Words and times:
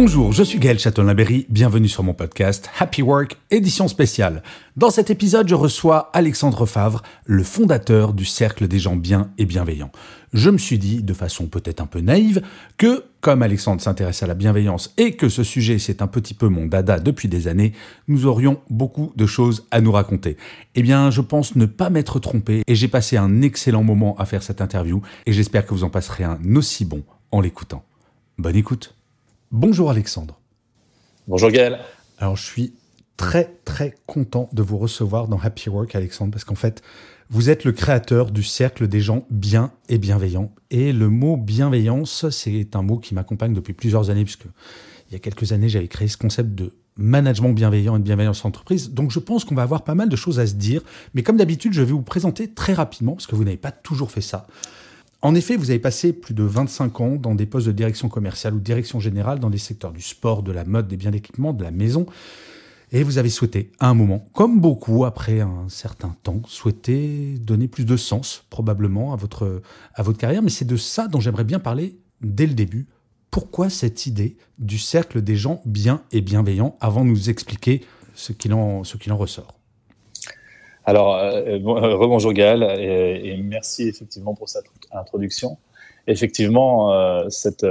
Bonjour, 0.00 0.32
je 0.32 0.44
suis 0.44 0.60
Gaël 0.60 0.78
Châtelain-Berry, 0.78 1.46
bienvenue 1.48 1.88
sur 1.88 2.04
mon 2.04 2.14
podcast 2.14 2.70
Happy 2.78 3.02
Work, 3.02 3.36
édition 3.50 3.88
spéciale. 3.88 4.44
Dans 4.76 4.90
cet 4.90 5.10
épisode, 5.10 5.48
je 5.48 5.56
reçois 5.56 6.10
Alexandre 6.12 6.66
Favre, 6.66 7.02
le 7.24 7.42
fondateur 7.42 8.12
du 8.12 8.24
Cercle 8.24 8.68
des 8.68 8.78
gens 8.78 8.94
bien 8.94 9.32
et 9.38 9.44
bienveillants. 9.44 9.90
Je 10.32 10.50
me 10.50 10.58
suis 10.58 10.78
dit, 10.78 11.02
de 11.02 11.12
façon 11.12 11.48
peut-être 11.48 11.80
un 11.80 11.86
peu 11.86 11.98
naïve, 11.98 12.42
que 12.76 13.06
comme 13.20 13.42
Alexandre 13.42 13.82
s'intéresse 13.82 14.22
à 14.22 14.28
la 14.28 14.34
bienveillance 14.34 14.94
et 14.98 15.16
que 15.16 15.28
ce 15.28 15.42
sujet 15.42 15.80
c'est 15.80 16.00
un 16.00 16.06
petit 16.06 16.34
peu 16.34 16.46
mon 16.46 16.66
dada 16.66 17.00
depuis 17.00 17.26
des 17.26 17.48
années, 17.48 17.72
nous 18.06 18.24
aurions 18.24 18.60
beaucoup 18.70 19.12
de 19.16 19.26
choses 19.26 19.66
à 19.72 19.80
nous 19.80 19.90
raconter. 19.90 20.36
Eh 20.76 20.82
bien, 20.82 21.10
je 21.10 21.22
pense 21.22 21.56
ne 21.56 21.66
pas 21.66 21.90
m'être 21.90 22.20
trompé 22.20 22.62
et 22.68 22.76
j'ai 22.76 22.86
passé 22.86 23.16
un 23.16 23.42
excellent 23.42 23.82
moment 23.82 24.14
à 24.18 24.26
faire 24.26 24.44
cette 24.44 24.60
interview 24.60 25.02
et 25.26 25.32
j'espère 25.32 25.66
que 25.66 25.74
vous 25.74 25.82
en 25.82 25.90
passerez 25.90 26.22
un 26.22 26.38
aussi 26.54 26.84
bon 26.84 27.02
en 27.32 27.40
l'écoutant. 27.40 27.82
Bonne 28.38 28.54
écoute. 28.54 28.94
Bonjour 29.50 29.90
Alexandre. 29.90 30.38
Bonjour 31.26 31.50
Gaël. 31.50 31.78
Alors 32.18 32.36
je 32.36 32.44
suis 32.44 32.74
très 33.16 33.56
très 33.64 33.94
content 34.06 34.50
de 34.52 34.62
vous 34.62 34.76
recevoir 34.76 35.26
dans 35.26 35.38
Happy 35.38 35.70
Work 35.70 35.94
Alexandre 35.94 36.32
parce 36.32 36.44
qu'en 36.44 36.54
fait 36.54 36.82
vous 37.30 37.48
êtes 37.48 37.64
le 37.64 37.72
créateur 37.72 38.30
du 38.30 38.42
cercle 38.42 38.88
des 38.88 39.00
gens 39.00 39.26
bien 39.30 39.72
et 39.88 39.98
bienveillants 39.98 40.52
et 40.70 40.92
le 40.92 41.08
mot 41.08 41.36
bienveillance 41.36 42.28
c'est 42.28 42.76
un 42.76 42.82
mot 42.82 42.98
qui 42.98 43.14
m'accompagne 43.14 43.54
depuis 43.54 43.72
plusieurs 43.72 44.10
années 44.10 44.24
puisque 44.24 44.44
il 45.08 45.14
y 45.14 45.16
a 45.16 45.18
quelques 45.18 45.52
années 45.52 45.70
j'avais 45.70 45.88
créé 45.88 46.08
ce 46.08 46.18
concept 46.18 46.54
de 46.54 46.74
management 46.98 47.52
bienveillant 47.54 47.96
et 47.96 48.00
de 48.00 48.04
bienveillance 48.04 48.44
en 48.44 48.48
entreprise. 48.48 48.90
Donc 48.90 49.12
je 49.12 49.20
pense 49.20 49.44
qu'on 49.44 49.54
va 49.54 49.62
avoir 49.62 49.84
pas 49.84 49.94
mal 49.94 50.08
de 50.08 50.16
choses 50.16 50.40
à 50.40 50.46
se 50.46 50.54
dire. 50.54 50.82
Mais 51.14 51.22
comme 51.22 51.36
d'habitude, 51.36 51.72
je 51.72 51.80
vais 51.80 51.92
vous 51.92 52.02
présenter 52.02 52.52
très 52.52 52.74
rapidement, 52.74 53.12
parce 53.12 53.26
que 53.26 53.36
vous 53.36 53.44
n'avez 53.44 53.56
pas 53.56 53.70
toujours 53.70 54.10
fait 54.10 54.20
ça, 54.20 54.46
en 55.20 55.34
effet, 55.34 55.56
vous 55.56 55.70
avez 55.70 55.80
passé 55.80 56.12
plus 56.12 56.34
de 56.34 56.44
25 56.44 57.00
ans 57.00 57.16
dans 57.16 57.34
des 57.34 57.46
postes 57.46 57.66
de 57.66 57.72
direction 57.72 58.08
commerciale 58.08 58.54
ou 58.54 58.60
direction 58.60 59.00
générale 59.00 59.40
dans 59.40 59.50
des 59.50 59.58
secteurs 59.58 59.92
du 59.92 60.00
sport, 60.00 60.44
de 60.44 60.52
la 60.52 60.64
mode, 60.64 60.86
des 60.86 60.96
biens 60.96 61.10
d'équipement, 61.10 61.52
de 61.52 61.64
la 61.64 61.72
maison. 61.72 62.06
Et 62.92 63.02
vous 63.02 63.18
avez 63.18 63.28
souhaité, 63.28 63.72
à 63.80 63.88
un 63.88 63.94
moment, 63.94 64.28
comme 64.32 64.60
beaucoup 64.60 65.04
après 65.04 65.40
un 65.40 65.68
certain 65.68 66.16
temps, 66.22 66.40
souhaiter 66.46 67.34
donner 67.40 67.66
plus 67.66 67.84
de 67.84 67.96
sens, 67.96 68.44
probablement, 68.48 69.12
à 69.12 69.16
votre, 69.16 69.60
carrière. 70.16 70.42
Mais 70.42 70.50
c'est 70.50 70.64
de 70.64 70.76
ça 70.76 71.08
dont 71.08 71.20
j'aimerais 71.20 71.44
bien 71.44 71.58
parler 71.58 71.98
dès 72.20 72.46
le 72.46 72.54
début. 72.54 72.86
Pourquoi 73.32 73.70
cette 73.70 74.06
idée 74.06 74.36
du 74.58 74.78
cercle 74.78 75.20
des 75.20 75.36
gens 75.36 75.60
bien 75.66 76.02
et 76.12 76.20
bienveillants 76.20 76.76
avant 76.80 77.04
de 77.04 77.10
nous 77.10 77.28
expliquer 77.28 77.84
ce 78.14 78.32
qu'il 78.32 78.54
en 78.54 78.82
ressort? 79.16 79.57
Alors, 80.88 81.16
euh, 81.16 81.58
euh, 81.58 81.96
rebonjour 81.96 82.32
Gaël 82.32 82.62
et, 82.80 83.36
merci 83.42 83.88
effectivement 83.88 84.34
pour 84.34 84.48
cette 84.48 84.64
introduction. 84.90 85.58
Effectivement, 86.06 86.94
euh, 86.94 87.28
cette, 87.28 87.66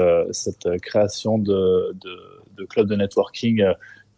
création 0.84 1.40
de, 1.40 1.96
de, 2.56 2.66
club 2.66 2.86
de 2.86 2.96
networking, 2.96 3.66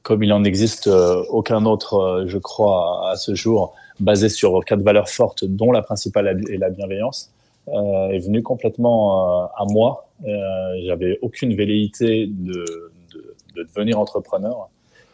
comme 0.02 0.22
il 0.22 0.33
en 0.33 0.44
existe 0.44 0.89
aucun 1.30 1.66
autre, 1.66 2.26
je 2.27 2.38
crois, 2.39 3.09
à 3.09 3.15
ce 3.15 3.36
jour, 3.36 3.73
basé 4.02 4.27
sur 4.27 4.65
quatre 4.65 4.82
valeurs 4.82 5.08
fortes, 5.08 5.45
dont 5.45 5.71
la 5.71 5.82
principale 5.82 6.43
est 6.49 6.58
la 6.58 6.70
bienveillance, 6.70 7.32
est 7.67 8.20
venue 8.20 8.43
complètement 8.43 9.45
à 9.45 9.64
moi. 9.70 10.09
J'avais 10.83 11.20
aucune 11.21 11.55
velléité 11.55 12.27
de 12.27 12.92
devenir 13.55 13.98
entrepreneur. 13.98 14.70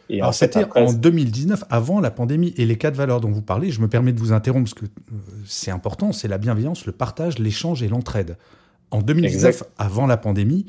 Et 0.08 0.20
Alors 0.20 0.34
c'était 0.34 0.64
en 0.76 0.92
2019, 0.92 1.64
avant 1.70 2.00
la 2.00 2.10
pandémie. 2.10 2.54
Et 2.56 2.66
les 2.66 2.76
quatre 2.76 2.94
valeurs 2.94 3.20
dont 3.20 3.30
vous 3.30 3.42
parlez, 3.42 3.70
je 3.70 3.80
me 3.80 3.88
permets 3.88 4.12
de 4.12 4.20
vous 4.20 4.32
interrompre 4.32 4.70
parce 4.70 4.74
que 4.74 4.84
euh, 4.84 5.18
c'est 5.44 5.70
important, 5.70 6.12
c'est 6.12 6.28
la 6.28 6.38
bienveillance, 6.38 6.86
le 6.86 6.92
partage, 6.92 7.38
l'échange 7.38 7.82
et 7.82 7.88
l'entraide. 7.88 8.36
En 8.92 9.02
2019, 9.02 9.64
avant 9.78 10.06
la 10.06 10.16
pandémie, 10.16 10.66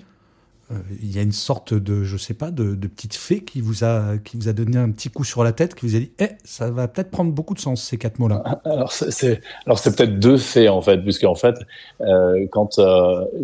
euh, 0.71 0.75
il 1.01 1.15
y 1.15 1.19
a 1.19 1.21
une 1.21 1.31
sorte 1.31 1.75
de, 1.75 2.03
je 2.03 2.17
sais 2.17 2.33
pas, 2.33 2.49
de, 2.49 2.75
petite 2.87 3.13
fée 3.13 3.41
qui 3.41 3.61
vous 3.61 3.83
a 3.83 4.17
qui 4.17 4.37
vous 4.37 4.49
a 4.49 4.53
donné 4.53 4.77
un 4.77 4.89
petit 4.89 5.09
coup 5.09 5.23
sur 5.23 5.43
la 5.43 5.51
tête, 5.51 5.75
qui 5.75 5.85
vous 5.85 5.95
a 5.95 5.99
dit, 5.99 6.11
eh, 6.19 6.29
ça 6.43 6.71
va 6.71 6.87
peut-être 6.87 7.11
prendre 7.11 7.31
beaucoup 7.31 7.53
de 7.53 7.59
sens 7.59 7.83
ces 7.83 7.99
quatre 7.99 8.17
mots-là. 8.17 8.41
Ah, 8.43 8.61
alors 8.65 8.91
c'est 8.91 9.41
alors 9.67 9.77
c'est 9.77 9.95
peut-être 9.95 10.19
deux 10.19 10.37
fées 10.37 10.67
en 10.67 10.81
fait, 10.81 10.97
puisque 10.97 11.25
en 11.25 11.35
fait, 11.35 11.55
euh, 12.01 12.47
quand 12.51 12.81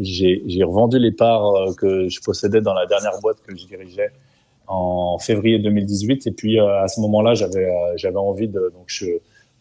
j'ai 0.02 0.64
revendu 0.64 0.98
les 0.98 1.12
parts 1.12 1.76
que 1.78 2.10
je 2.10 2.20
possédais 2.20 2.62
dans 2.62 2.74
la 2.74 2.88
dernière 2.88 3.20
boîte 3.22 3.38
que 3.48 3.56
je 3.56 3.68
dirigeais 3.68 4.12
en 4.68 5.18
février 5.20 5.60
2018. 5.60 6.28
Et 6.28 6.32
puis 6.32 6.60
euh, 6.60 6.84
à 6.84 6.88
ce 6.88 7.00
moment-là, 7.02 7.34
j'avais 7.34 7.66
euh, 7.66 7.94
j'avais 7.96 8.18
envie 8.18 8.48
de 8.48 8.72
donc 8.74 8.86
je, 8.88 9.06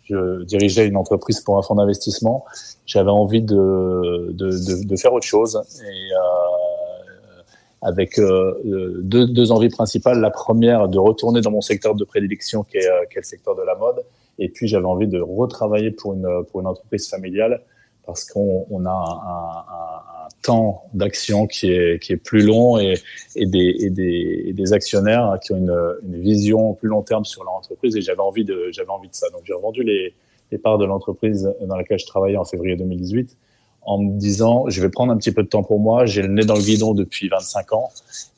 je 0.04 0.44
dirigeais 0.44 0.86
une 0.86 0.96
entreprise 0.96 1.40
pour 1.40 1.58
un 1.58 1.62
fonds 1.62 1.74
d'investissement. 1.74 2.44
J'avais 2.86 3.10
envie 3.10 3.42
de, 3.42 4.32
de, 4.32 4.84
de, 4.84 4.96
faire 4.96 5.12
autre 5.12 5.26
chose 5.26 5.62
et 5.80 6.12
euh, 6.12 7.42
avec 7.80 8.18
deux, 8.18 9.26
deux, 9.26 9.52
envies 9.52 9.68
principales. 9.68 10.20
La 10.20 10.30
première, 10.30 10.88
de 10.88 10.98
retourner 10.98 11.40
dans 11.40 11.50
mon 11.50 11.60
secteur 11.60 11.94
de 11.94 12.04
prédilection, 12.04 12.64
qui 12.64 12.78
est, 12.78 12.88
qui 13.10 13.16
le 13.16 13.22
secteur 13.22 13.54
de 13.56 13.62
la 13.62 13.74
mode. 13.76 14.04
Et 14.38 14.48
puis 14.48 14.66
j'avais 14.66 14.86
envie 14.86 15.06
de 15.08 15.20
retravailler 15.20 15.90
pour 15.90 16.14
une 16.14 16.44
pour 16.50 16.60
une 16.60 16.66
entreprise 16.66 17.08
familiale 17.08 17.62
parce 18.04 18.24
qu'on 18.24 18.66
on 18.70 18.84
a 18.84 18.90
un 18.90 20.11
temps 20.42 20.84
d'action 20.94 21.46
qui 21.46 21.70
est, 21.70 22.02
qui 22.02 22.12
est 22.12 22.16
plus 22.16 22.42
long 22.42 22.78
et, 22.78 22.94
et, 23.36 23.46
des, 23.46 23.76
et, 23.80 23.90
des, 23.90 24.44
et 24.46 24.52
des 24.52 24.72
actionnaires 24.72 25.38
qui 25.42 25.52
ont 25.52 25.56
une, 25.56 25.96
une, 26.04 26.20
vision 26.20 26.74
plus 26.74 26.88
long 26.88 27.02
terme 27.02 27.24
sur 27.24 27.44
leur 27.44 27.54
entreprise. 27.54 27.96
Et 27.96 28.00
j'avais 28.00 28.20
envie 28.20 28.44
de, 28.44 28.68
j'avais 28.72 28.90
envie 28.90 29.08
de 29.08 29.14
ça. 29.14 29.28
Donc 29.30 29.42
j'ai 29.44 29.54
revendu 29.54 29.82
les, 29.82 30.14
les 30.50 30.58
parts 30.58 30.78
de 30.78 30.84
l'entreprise 30.84 31.52
dans 31.62 31.76
laquelle 31.76 31.98
je 31.98 32.06
travaillais 32.06 32.36
en 32.36 32.44
février 32.44 32.76
2018 32.76 33.36
en 33.84 33.98
me 33.98 34.18
disant 34.18 34.68
je 34.68 34.80
vais 34.80 34.88
prendre 34.88 35.12
un 35.12 35.16
petit 35.16 35.32
peu 35.32 35.42
de 35.42 35.48
temps 35.48 35.62
pour 35.62 35.80
moi, 35.80 36.06
j'ai 36.06 36.22
le 36.22 36.28
nez 36.28 36.44
dans 36.44 36.54
le 36.54 36.62
guidon 36.62 36.94
depuis 36.94 37.28
25 37.28 37.72
ans, 37.72 37.88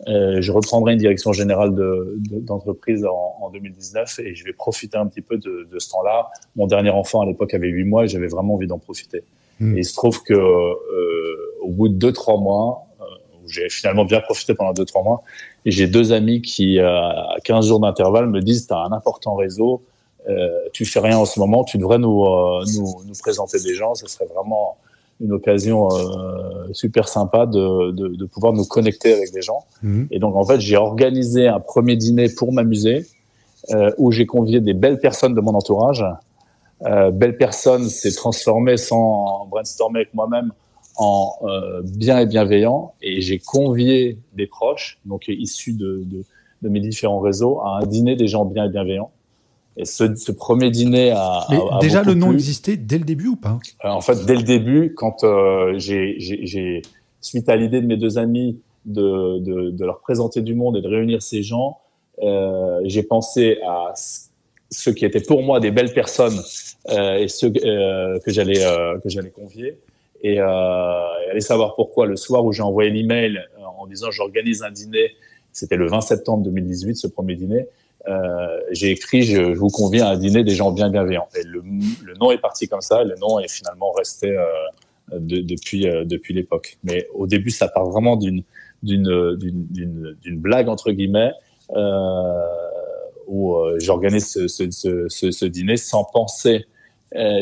euh, 0.09 0.41
je 0.41 0.53
reprendrai 0.53 0.95
une 0.95 0.99
direction 0.99 1.33
générale 1.33 1.75
d'entreprise 1.75 3.03
de, 3.03 3.07
en, 3.07 3.37
en, 3.43 3.51
2019 3.51 4.21
et 4.21 4.35
je 4.35 4.45
vais 4.45 4.53
profiter 4.53 4.97
un 4.97 5.07
petit 5.07 5.21
peu 5.21 5.37
de, 5.37 5.69
de 5.71 5.79
ce 5.79 5.91
temps-là. 5.91 6.31
Mon 6.57 6.67
dernier 6.67 6.91
enfant 6.91 7.21
à 7.21 7.27
l'époque 7.27 7.53
avait 7.53 7.69
8 7.69 7.85
mois 7.85 8.05
et 8.05 8.09
j'avais 8.09 8.29
vraiment 8.29 8.55
envie 8.55 8.67
d'en 8.67 8.79
profiter. 8.79 9.23
Hmm. 9.61 9.77
Et 9.77 9.81
il 9.81 9.85
se 9.85 9.95
trouve 9.95 10.23
que 10.23 10.35
euh, 10.35 11.54
au 11.65 11.71
bout 11.71 11.89
de 11.89 11.95
deux 11.95 12.13
trois 12.13 12.39
mois, 12.39 12.87
euh, 13.01 13.05
j'ai 13.49 13.69
finalement 13.69 14.05
bien 14.05 14.21
profité 14.21 14.55
pendant 14.55 14.73
deux 14.73 14.85
trois 14.85 15.03
mois, 15.03 15.23
et 15.65 15.71
j'ai 15.71 15.87
deux 15.87 16.13
amis 16.13 16.43
qui 16.43 16.79
euh, 16.79 16.89
à 16.89 17.37
15 17.45 17.67
jours 17.67 17.81
d'intervalle 17.81 18.29
me 18.29 18.41
disent 18.41 18.67
tu 18.67 18.75
as 18.75 18.79
un 18.79 18.93
important 18.93 19.35
réseau, 19.35 19.83
euh, 20.29 20.49
tu 20.73 20.85
fais 20.85 21.01
rien 21.01 21.19
en 21.19 21.25
ce 21.25 21.39
moment, 21.41 21.65
tu 21.65 21.79
devrais 21.79 21.99
nous, 21.99 22.25
nous, 22.25 22.95
nous 23.07 23.15
présenter 23.21 23.59
des 23.61 23.75
gens, 23.75 23.95
ce 23.95 24.07
serait 24.07 24.27
vraiment 24.27 24.77
une 25.21 25.33
occasion 25.33 25.89
euh, 25.93 26.73
super 26.73 27.09
sympa 27.09 27.47
de, 27.47 27.93
de, 27.93 28.09
de, 28.09 28.25
pouvoir 28.25 28.53
nous 28.53 28.65
connecter 28.65 29.13
avec 29.13 29.33
des 29.33 29.43
gens. 29.43 29.65
Hmm. 29.83 30.05
Et 30.11 30.19
donc 30.19 30.35
en 30.35 30.45
fait 30.45 30.61
j'ai 30.61 30.77
organisé 30.77 31.47
un 31.47 31.61
premier 31.61 31.97
dîner 31.97 32.29
pour 32.29 32.53
m'amuser 32.53 33.07
où 33.97 34.13
j'ai 34.13 34.27
convié 34.27 34.61
des 34.61 34.75
belles 34.75 34.99
personnes 34.99 35.35
de 35.35 35.41
mon 35.41 35.55
entourage 35.55 36.05
euh, 36.83 37.11
Belle 37.11 37.37
Personne 37.37 37.89
s'est 37.89 38.13
transformé 38.13 38.77
sans 38.77 39.47
brainstormer 39.47 40.01
avec 40.01 40.15
moi-même 40.15 40.53
en 40.97 41.35
euh, 41.43 41.83
bien 41.83 42.19
et 42.21 42.27
bienveillant 42.27 42.95
et 43.03 43.21
j'ai 43.21 43.39
convié 43.39 44.19
des 44.35 44.47
proches, 44.47 44.99
donc 45.05 45.29
issus 45.29 45.73
de, 45.73 46.03
de, 46.05 46.25
de, 46.63 46.69
mes 46.69 46.81
différents 46.81 47.21
réseaux, 47.21 47.61
à 47.61 47.81
un 47.83 47.87
dîner 47.87 48.17
des 48.17 48.29
gens 48.29 48.45
bien 48.45 48.67
et 48.67 48.69
bienveillants. 48.69 49.11
Et 49.77 49.85
ce, 49.85 50.15
ce 50.15 50.31
premier 50.31 50.71
dîner 50.71 51.11
a, 51.11 51.47
a, 51.49 51.79
déjà 51.81 52.03
le 52.03 52.15
nom 52.15 52.33
existait 52.33 52.77
dès 52.77 52.99
le 52.99 53.05
début 53.05 53.29
ou 53.29 53.37
pas? 53.37 53.59
Euh, 53.85 53.89
En 53.89 54.01
fait, 54.01 54.25
dès 54.25 54.37
le 54.37 54.45
début, 54.45 54.95
quand 54.95 55.25
euh, 55.25 55.75
j'ai 55.79 56.83
suite 57.21 57.49
à 57.49 57.57
l'idée 57.57 57.81
de 57.81 57.87
mes 57.87 57.97
deux 57.97 58.19
amis 58.19 58.61
de, 58.85 59.39
de, 59.39 59.71
de, 59.71 59.85
leur 59.85 60.01
présenter 60.01 60.43
du 60.43 60.55
monde 60.55 60.77
et 60.77 60.83
de 60.83 60.89
réunir 60.89 61.23
ces 61.23 61.43
gens, 61.43 61.79
euh, 62.23 62.81
j'ai 62.85 63.03
pensé 63.03 63.59
à 63.67 63.95
ceux 64.71 64.93
qui 64.93 65.05
étaient 65.05 65.21
pour 65.21 65.43
moi 65.43 65.59
des 65.59 65.71
belles 65.71 65.93
personnes 65.93 66.39
euh, 66.91 67.17
et 67.17 67.29
ceux 67.29 67.53
euh, 67.65 68.19
que 68.21 68.31
j'allais 68.31 68.63
euh, 68.65 68.99
que 69.01 69.09
j'allais 69.09 69.31
convier 69.31 69.79
et, 70.25 70.41
euh, 70.41 71.31
aller 71.31 71.41
savoir 71.41 71.77
pourquoi 71.77 72.07
le 72.07 72.17
soir 72.17 72.45
où 72.45 72.53
j'ai 72.53 72.63
envoyé 72.63 72.91
l'email 72.91 73.41
en 73.79 73.87
disant 73.87 74.11
j'organise 74.11 74.63
un 74.63 74.73
dîner 74.73 75.13
c'était 75.53 75.77
le 75.77 75.87
20 75.87 76.01
septembre 76.01 76.43
2018 76.45 76.97
ce 76.97 77.07
premier 77.07 77.37
dîner 77.37 77.69
j'ai 78.71 78.91
écrit 78.91 79.23
je, 79.23 79.41
vous 79.41 79.69
conviens 79.69 80.07
à 80.07 80.11
un 80.11 80.17
dîner 80.17 80.45
des 80.45 80.55
gens 80.55 80.73
bien 80.73 80.91
bienveillants 80.91 81.29
et 81.39 81.43
le, 81.45 81.63
le, 82.05 82.15
nom 82.15 82.31
est 82.31 82.39
parti 82.39 82.69
comme 82.69 82.81
ça 82.81 83.05
le 83.05 83.15
nom 83.17 83.39
est 83.39 83.51
finalement 83.51 83.93
resté 83.93 84.37
depuis 85.13 85.87
depuis 86.05 86.35
l'époque. 86.35 86.79
Mais 86.83 87.07
au 87.15 87.27
début, 87.27 87.51
ça 87.51 87.69
part 87.69 87.87
vraiment 87.87 88.17
d'une 88.17 88.45
blague 90.27 90.69
entre 90.69 90.93
guillemets 90.93 91.33
où 93.27 93.57
j'organise 93.79 94.27
ce, 94.29 94.49
ce, 94.49 95.09
ce, 95.09 95.31
ce, 95.31 95.45
dîner 95.45 95.77
sans 95.77 96.05
penser 96.05 96.67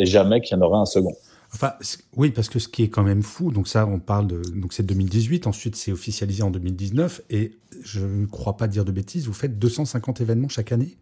jamais 0.03 0.41
qu'il 0.41 0.57
y 0.57 0.61
en 0.61 0.63
aurait 0.63 0.79
un 0.79 0.87
second. 0.87 1.15
Enfin, 1.55 1.75
oui, 2.17 2.31
parce 2.31 2.49
que 2.49 2.59
ce 2.59 2.69
qui 2.69 2.83
est 2.83 2.89
quand 2.89 3.03
même 3.03 3.23
fou, 3.23 3.53
donc 3.53 3.69
ça, 3.69 3.87
on 3.87 3.99
parle 3.99 4.27
de, 4.27 4.41
donc 4.55 4.73
c'est 4.73 4.85
2018, 4.85 5.47
ensuite 5.47 5.77
c'est 5.77 5.93
officialisé 5.93 6.43
en 6.43 6.51
2019, 6.51 7.23
et 7.31 7.53
je 7.83 8.01
ne 8.01 8.27
crois 8.27 8.57
pas 8.57 8.69
dire 8.69 8.85
de 8.85 8.93
bêtises, 8.93 9.27
vous 9.27 9.35
faites 9.35 9.59
250 9.59 10.23
événements 10.23 10.49
chaque 10.49 10.73
année? 10.73 10.97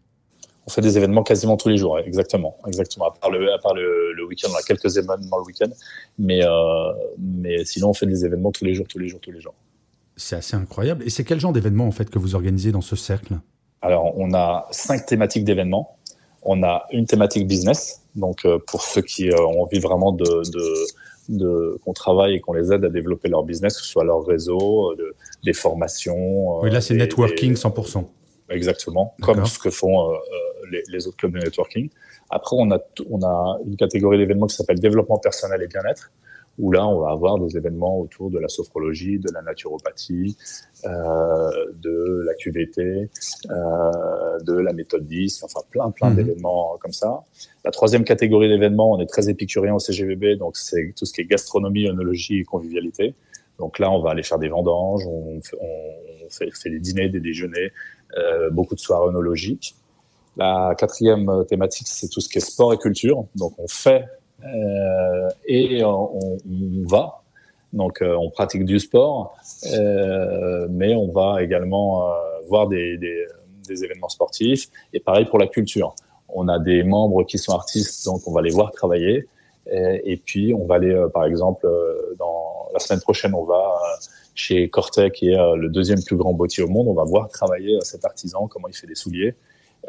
On 0.67 0.69
fait 0.69 0.81
des 0.81 0.97
événements 0.97 1.23
quasiment 1.23 1.57
tous 1.57 1.69
les 1.69 1.77
jours, 1.77 1.97
exactement, 1.99 2.57
exactement. 2.67 3.07
À 3.07 3.11
part 3.11 3.31
le, 3.31 3.51
à 3.51 3.57
part 3.59 3.73
le, 3.73 4.25
week-end, 4.27 4.49
on 4.51 4.55
a 4.55 4.61
quelques 4.61 4.97
événements 4.97 5.37
le 5.37 5.45
week-end, 5.45 5.69
mais, 6.19 6.45
euh, 6.45 6.93
mais 7.17 7.63
sinon 7.65 7.89
on 7.89 7.93
fait 7.93 8.05
des 8.05 8.25
événements 8.25 8.51
tous 8.51 8.65
les 8.65 8.75
jours, 8.75 8.87
tous 8.87 8.99
les 8.99 9.07
jours, 9.07 9.21
tous 9.21 9.31
les 9.31 9.39
jours. 9.39 9.55
C'est 10.17 10.35
assez 10.35 10.55
incroyable. 10.55 11.03
Et 11.05 11.09
c'est 11.09 11.23
quel 11.23 11.39
genre 11.39 11.53
d'événements 11.53 11.87
en 11.87 11.91
fait 11.91 12.09
que 12.09 12.19
vous 12.19 12.35
organisez 12.35 12.71
dans 12.71 12.81
ce 12.81 12.95
cercle? 12.95 13.39
Alors, 13.81 14.15
on 14.17 14.33
a 14.33 14.67
cinq 14.71 15.07
thématiques 15.07 15.43
d'événements. 15.43 15.97
On 16.43 16.63
a 16.63 16.87
une 16.91 17.05
thématique 17.05 17.47
business, 17.47 18.01
donc 18.15 18.45
euh, 18.45 18.57
pour 18.67 18.81
ceux 18.81 19.01
qui 19.01 19.29
euh, 19.29 19.37
ont 19.37 19.63
envie 19.63 19.79
vraiment 19.79 20.11
de, 20.11 20.25
de, 21.29 21.77
qu'on 21.83 21.93
travaille 21.93 22.35
et 22.35 22.39
qu'on 22.39 22.53
les 22.53 22.73
aide 22.73 22.83
à 22.83 22.89
développer 22.89 23.29
leur 23.29 23.43
business, 23.43 23.75
que 23.77 23.83
ce 23.83 23.89
soit 23.89 24.03
leur 24.03 24.25
réseau, 24.25 24.91
euh, 24.91 25.15
des 25.43 25.53
formations. 25.53 26.59
Oui, 26.61 26.71
là 26.71 26.81
c'est 26.81 26.95
networking 26.95 27.53
100%. 27.53 28.05
Exactement, 28.49 29.15
comme 29.21 29.45
ce 29.45 29.57
que 29.57 29.69
font 29.69 30.11
les, 30.69 30.83
les, 30.89 31.07
autres 31.07 31.15
clubs 31.15 31.31
de 31.31 31.39
networking. 31.39 31.89
Après, 32.29 32.57
on 32.59 32.69
a, 32.71 32.79
on 33.09 33.23
a 33.23 33.59
une 33.65 33.77
catégorie 33.77 34.17
d'événements 34.17 34.47
qui 34.47 34.55
s'appelle 34.57 34.79
développement 34.79 35.19
personnel 35.19 35.61
et 35.61 35.67
bien-être 35.67 36.11
où 36.57 36.71
là, 36.71 36.87
on 36.87 36.99
va 36.99 37.11
avoir 37.11 37.39
des 37.39 37.57
événements 37.57 37.99
autour 37.99 38.29
de 38.29 38.37
la 38.37 38.47
sophrologie, 38.47 39.19
de 39.19 39.31
la 39.33 39.41
naturopathie, 39.41 40.37
euh, 40.85 41.49
de 41.81 42.23
la 42.25 42.33
QVT, 42.35 42.81
euh, 43.49 44.39
de 44.45 44.53
la 44.53 44.73
méthode 44.73 45.07
10, 45.07 45.43
enfin 45.43 45.61
plein, 45.69 45.91
plein 45.91 46.09
mhm. 46.09 46.17
d'événements 46.17 46.77
comme 46.79 46.91
ça. 46.91 47.21
La 47.63 47.71
troisième 47.71 48.03
catégorie 48.03 48.49
d'événements, 48.49 48.91
on 48.91 48.99
est 48.99 49.07
très 49.07 49.29
épicurien 49.29 49.73
au 49.73 49.79
CGVB, 49.79 50.37
donc 50.37 50.57
c'est 50.57 50.93
tout 50.95 51.05
ce 51.05 51.13
qui 51.13 51.21
est 51.21 51.25
gastronomie, 51.25 51.87
œnologie 51.87 52.39
et 52.39 52.43
convivialité. 52.43 53.15
Donc 53.57 53.79
là, 53.79 53.91
on 53.91 54.01
va 54.01 54.11
aller 54.11 54.23
faire 54.23 54.39
des 54.39 54.49
vendanges, 54.49 55.05
on 55.05 55.39
fait, 55.41 55.57
on 55.61 56.29
fait, 56.29 56.69
des 56.69 56.79
dîners, 56.79 57.09
des 57.09 57.19
déjeuners, 57.19 57.71
euh, 58.17 58.49
beaucoup 58.49 58.75
de 58.75 58.79
soirées 58.79 59.09
œnologiques. 59.09 59.75
La 60.37 60.73
quatrième 60.77 61.45
thématique, 61.47 61.87
c'est 61.87 62.07
tout 62.07 62.21
ce 62.21 62.29
qui 62.29 62.37
est 62.37 62.41
sport 62.41 62.73
et 62.73 62.77
culture. 62.77 63.25
Donc 63.35 63.53
on 63.59 63.67
fait 63.67 64.05
et 65.47 65.83
on, 65.83 66.29
va. 66.85 67.21
Donc, 67.73 68.01
euh, 68.01 68.15
on 68.15 68.29
pratique 68.29 68.65
du 68.65 68.79
sport, 68.79 69.35
euh, 69.73 70.67
mais 70.69 70.93
on 70.95 71.11
va 71.11 71.41
également 71.41 72.05
voir 72.47 72.67
des, 72.67 72.99
événements 73.69 74.09
sportifs. 74.09 74.67
Et 74.91 74.99
pareil 74.99 75.25
pour 75.25 75.39
la 75.39 75.47
culture. 75.47 75.95
On 76.27 76.49
a 76.49 76.59
des 76.59 76.83
membres 76.83 77.23
qui 77.23 77.37
sont 77.37 77.53
artistes, 77.53 78.05
donc 78.05 78.27
on 78.27 78.33
va 78.33 78.41
les 78.41 78.51
voir 78.51 78.71
travailler. 78.71 79.27
Et, 79.71 80.17
puis, 80.17 80.53
on 80.53 80.65
va 80.65 80.75
aller, 80.75 81.05
par 81.13 81.25
exemple, 81.25 81.65
dans 82.17 82.67
la 82.73 82.79
semaine 82.79 82.99
prochaine, 82.99 83.33
on 83.33 83.45
va 83.45 83.79
chez 84.35 84.67
Cortet, 84.69 85.11
qui 85.11 85.29
est 85.29 85.55
le 85.55 85.69
deuxième 85.69 86.03
plus 86.03 86.17
grand 86.17 86.33
bottier 86.33 86.63
au 86.63 86.67
monde. 86.67 86.87
On 86.89 86.93
va 86.93 87.03
voir 87.03 87.29
travailler 87.29 87.77
cet 87.81 88.03
artisan, 88.03 88.47
comment 88.47 88.67
il 88.67 88.75
fait 88.75 88.87
des 88.87 88.95
souliers. 88.95 89.35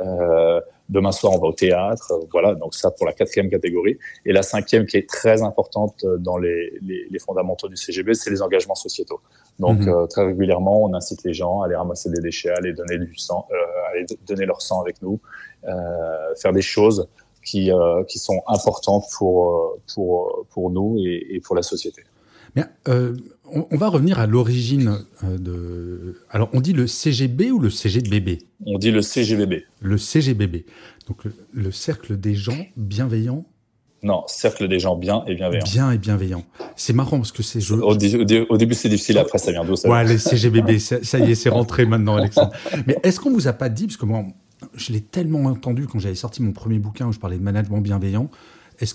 Euh, 0.01 0.61
demain 0.89 1.13
soir, 1.13 1.33
on 1.35 1.39
va 1.39 1.49
au 1.49 1.53
théâtre. 1.53 2.13
Voilà, 2.31 2.55
donc 2.55 2.75
ça 2.75 2.91
pour 2.91 3.07
la 3.07 3.13
quatrième 3.13 3.51
catégorie. 3.51 3.99
Et 4.25 4.33
la 4.33 4.43
cinquième, 4.43 4.87
qui 4.87 4.97
est 4.97 5.09
très 5.09 5.43
importante 5.43 6.05
dans 6.19 6.39
les, 6.39 6.79
les, 6.83 7.07
les 7.11 7.19
fondamentaux 7.19 7.69
du 7.69 7.77
CGB, 7.77 8.15
c'est 8.15 8.31
les 8.31 8.43
engagements 8.43 8.75
sociétaux. 8.75 9.21
Donc 9.59 9.81
mhm. 9.81 9.89
euh, 9.89 10.07
très 10.07 10.25
régulièrement, 10.25 10.83
on 10.85 10.95
incite 10.95 11.25
les 11.25 11.35
gens 11.35 11.63
à 11.63 11.67
aller 11.67 11.77
ramasser 11.77 12.11
des 12.11 12.21
déchets, 12.21 12.51
à 12.51 12.57
aller 12.57 12.73
donner 12.73 12.99
du 12.99 13.17
sang, 13.17 13.47
euh, 13.51 13.55
à 13.87 13.91
aller 13.91 14.07
donner 14.27 14.47
leur 14.47 14.63
sang 14.63 14.81
avec 14.81 15.01
nous, 15.03 15.21
euh, 15.65 16.35
faire 16.41 16.53
des 16.53 16.63
choses 16.63 17.09
qui, 17.45 17.73
euh, 17.73 18.05
qui 18.05 18.19
sont 18.19 18.43
importantes 18.47 19.05
pour, 19.17 19.79
pour, 19.95 20.47
pour 20.51 20.71
nous 20.71 20.97
et, 20.99 21.27
et 21.31 21.41
pour 21.41 21.57
la 21.57 21.63
société. 21.63 22.03
Bien, 22.55 22.69
euh, 22.89 23.17
on, 23.47 23.77
va 23.77 23.89
revenir 23.89 24.19
à 24.19 24.27
l'origine 24.27 24.99
euh, 25.25 25.39
de. 25.39 26.21
Alors, 26.31 26.51
on 26.53 26.61
dit 26.61 26.73
le 26.73 26.87
CGB 26.87 27.51
ou 27.51 27.59
le 27.59 27.71
CGBB 27.71 28.39
On 28.67 28.79
dit 28.79 28.91
le 28.91 29.03
CGBB. 29.03 29.65
Le 29.81 29.99
CGBB. 29.99 30.65
Donc, 31.09 31.23
le, 31.53 31.73
cercle 31.73 32.19
des 32.19 32.35
gens 32.35 32.67
bienveillants? 32.77 33.45
Non, 34.03 34.25
cercle 34.27 34.69
des 34.69 34.81
gens 34.81 34.97
bien 34.97 35.25
et 35.27 35.35
bienveillants. 35.35 35.65
Bien 35.65 35.91
et 35.93 35.99
bienveillants. 35.99 36.45
C'est 36.77 36.93
marrant 36.93 37.19
parce 37.19 37.33
que 37.33 37.43
c'est. 37.43 37.71
Au, 37.71 37.95
début, 37.97 38.75
c'est 38.75 38.89
difficile, 38.89 39.19
après, 39.19 39.39
ça 39.39 39.53
vient 39.53 39.65
d'où 39.65 39.77
ça 39.77 39.89
Ouais, 39.89 40.05
les 40.05 40.19
CGBB, 40.19 40.79
ça, 40.79 41.19
y 41.19 41.31
est, 41.31 41.35
c'est 41.35 41.49
rentré 41.49 41.87
maintenant, 41.87 42.17
Alexandre. 42.17 42.53
Mais 42.87 42.99
est-ce 43.03 43.21
qu'on 43.21 43.33
vous 43.33 43.49
a 43.49 43.53
pas 43.53 43.69
dit, 43.69 43.87
parce 43.87 43.97
que 43.97 44.07
moi, 44.07 44.25
je 44.75 44.93
l'ai 44.93 45.01
tellement 45.01 45.45
entendu 45.45 45.87
quand 45.87 45.99
j'avais 45.99 46.15
sorti 46.15 46.43
mon 46.43 46.53
premier 46.53 46.79
bouquin 46.79 47.07
où 47.07 47.13
je 47.13 47.19
parlais 47.19 47.39
de 47.39 47.43
management 47.43 47.81
bienveillant, 47.81 48.29
est-ce 48.83 48.95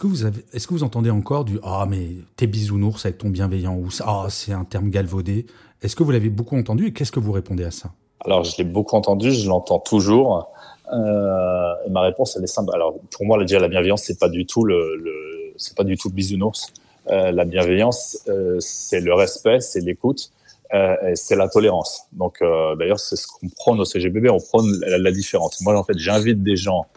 que 0.67 0.73
vous 0.73 0.83
entendez 0.83 1.09
encore 1.09 1.45
du 1.45 1.59
ah 1.63 1.85
mais 1.89 2.07
t'es 2.35 2.45
bisounours 2.45 3.05
avec 3.05 3.19
ton 3.19 3.29
bienveillant 3.29 3.75
ou 3.75 3.87
ah 4.03 4.25
c'est 4.29 4.51
un 4.51 4.65
terme 4.65 4.89
galvaudé 4.89 5.45
Est-ce 5.81 5.95
que 5.95 6.03
vous 6.03 6.11
l'avez 6.11 6.29
beaucoup 6.29 6.57
entendu 6.57 6.87
et 6.87 6.91
qu'est-ce 6.91 7.11
que 7.13 7.21
vous 7.21 7.31
répondez 7.31 7.63
à 7.63 7.71
ça? 7.71 7.91
Alors 8.25 8.43
je 8.43 8.57
l'ai 8.57 8.65
beaucoup 8.65 8.97
entendu, 8.97 9.31
je 9.31 9.47
l'entends 9.47 9.79
toujours. 9.79 10.51
Euh, 10.91 11.73
ma 11.89 12.01
réponse 12.01 12.35
elle 12.35 12.43
est 12.43 12.47
simple. 12.47 12.71
Alors 12.73 12.95
pour 13.11 13.25
moi 13.25 13.39
déjà 13.39 13.59
la 13.59 13.69
bienveillance 13.69 14.03
c'est 14.03 14.19
pas 14.19 14.27
du 14.27 14.45
tout 14.45 14.65
le, 14.65 15.53
c'est 15.55 15.77
pas 15.77 15.85
du 15.85 15.95
tout 15.95 16.09
le 16.09 16.15
bisounours. 16.15 16.67
Euh, 17.09 17.31
la 17.31 17.45
bienveillance 17.45 18.17
euh, 18.27 18.57
c'est 18.59 18.99
le 18.99 19.13
respect, 19.13 19.61
c'est 19.61 19.79
l'écoute. 19.79 20.31
Euh, 20.73 20.97
c'est 21.15 21.37
la 21.37 21.47
tolérance. 21.47 22.01
Donc, 22.11 22.39
d'ailleurs, 22.77 22.99
c'est 22.99 23.15
ce 23.15 23.25
qu'on 23.25 23.47
prône 23.47 23.79
au 23.79 23.85
CGBB. 23.85 24.29
On 24.29 24.37
prône 24.37 24.69
la, 24.81 24.97
la 24.97 25.11
différence. 25.11 25.61
Moi, 25.61 25.77
en 25.79 25.83
fait, 25.85 25.97
j'invite 25.97 26.43
des 26.43 26.57
gens 26.57 26.87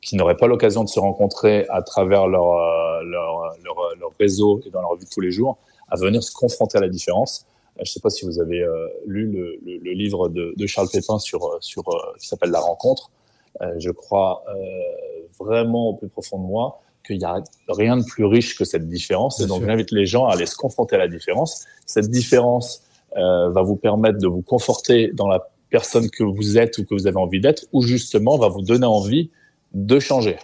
qui 0.00 0.16
n'auraient 0.16 0.36
pas 0.36 0.46
l'occasion 0.46 0.84
de 0.84 0.88
se 0.88 0.98
rencontrer 0.98 1.66
à 1.68 1.82
travers 1.82 2.26
leur, 2.26 2.52
euh, 2.52 3.02
leur, 3.04 3.56
leur, 3.62 3.76
leur, 3.98 4.10
réseau 4.18 4.60
et 4.66 4.70
dans 4.70 4.80
leur 4.80 4.96
vie 4.96 5.04
de 5.04 5.10
tous 5.10 5.20
les 5.20 5.30
jours, 5.30 5.58
à 5.88 5.96
venir 5.96 6.22
se 6.22 6.32
confronter 6.32 6.78
à 6.78 6.80
la 6.80 6.88
différence. 6.88 7.46
Euh, 7.76 7.82
je 7.84 7.90
ne 7.90 7.92
sais 7.92 8.00
pas 8.00 8.10
si 8.10 8.24
vous 8.24 8.40
avez 8.40 8.62
euh, 8.62 8.88
lu 9.06 9.26
le, 9.26 9.58
le, 9.64 9.78
le, 9.78 9.92
livre 9.92 10.28
de, 10.28 10.54
de, 10.56 10.66
Charles 10.66 10.88
Pépin 10.90 11.18
sur, 11.18 11.58
sur, 11.60 11.84
qui 12.18 12.26
s'appelle 12.26 12.50
La 12.50 12.60
rencontre. 12.60 13.10
je 13.78 13.90
crois 13.90 14.44
vraiment 15.38 15.88
au 15.88 15.94
plus 15.94 16.08
profond 16.08 16.38
de 16.38 16.46
moi 16.46 16.80
qu'il 17.06 17.18
n'y 17.18 17.24
a 17.24 17.42
rien 17.68 17.96
de 17.96 18.04
plus 18.04 18.24
riche 18.24 18.56
que 18.56 18.64
cette 18.64 18.88
différence. 18.88 19.40
et 19.40 19.46
donc, 19.46 19.64
j'invite 19.64 19.90
les 19.90 20.06
gens 20.06 20.26
à 20.26 20.34
aller 20.34 20.46
se 20.46 20.56
confronter 20.56 20.96
à 20.96 20.98
la 20.98 21.08
différence. 21.08 21.66
Cette 21.86 22.10
différence 22.10 22.82
va 23.16 23.62
vous 23.62 23.76
permettre 23.76 24.18
de 24.18 24.28
vous 24.28 24.42
conforter 24.42 25.10
dans 25.12 25.26
la 25.26 25.48
personne 25.70 26.10
que 26.10 26.22
vous 26.22 26.58
êtes 26.58 26.78
ou 26.78 26.84
que 26.84 26.94
vous 26.94 27.06
avez 27.06 27.16
envie 27.16 27.40
d'être, 27.40 27.64
ou 27.72 27.82
justement 27.82 28.38
va 28.38 28.48
vous 28.48 28.62
donner 28.62 28.86
envie 28.86 29.30
de 29.72 29.98
changer. 29.98 30.38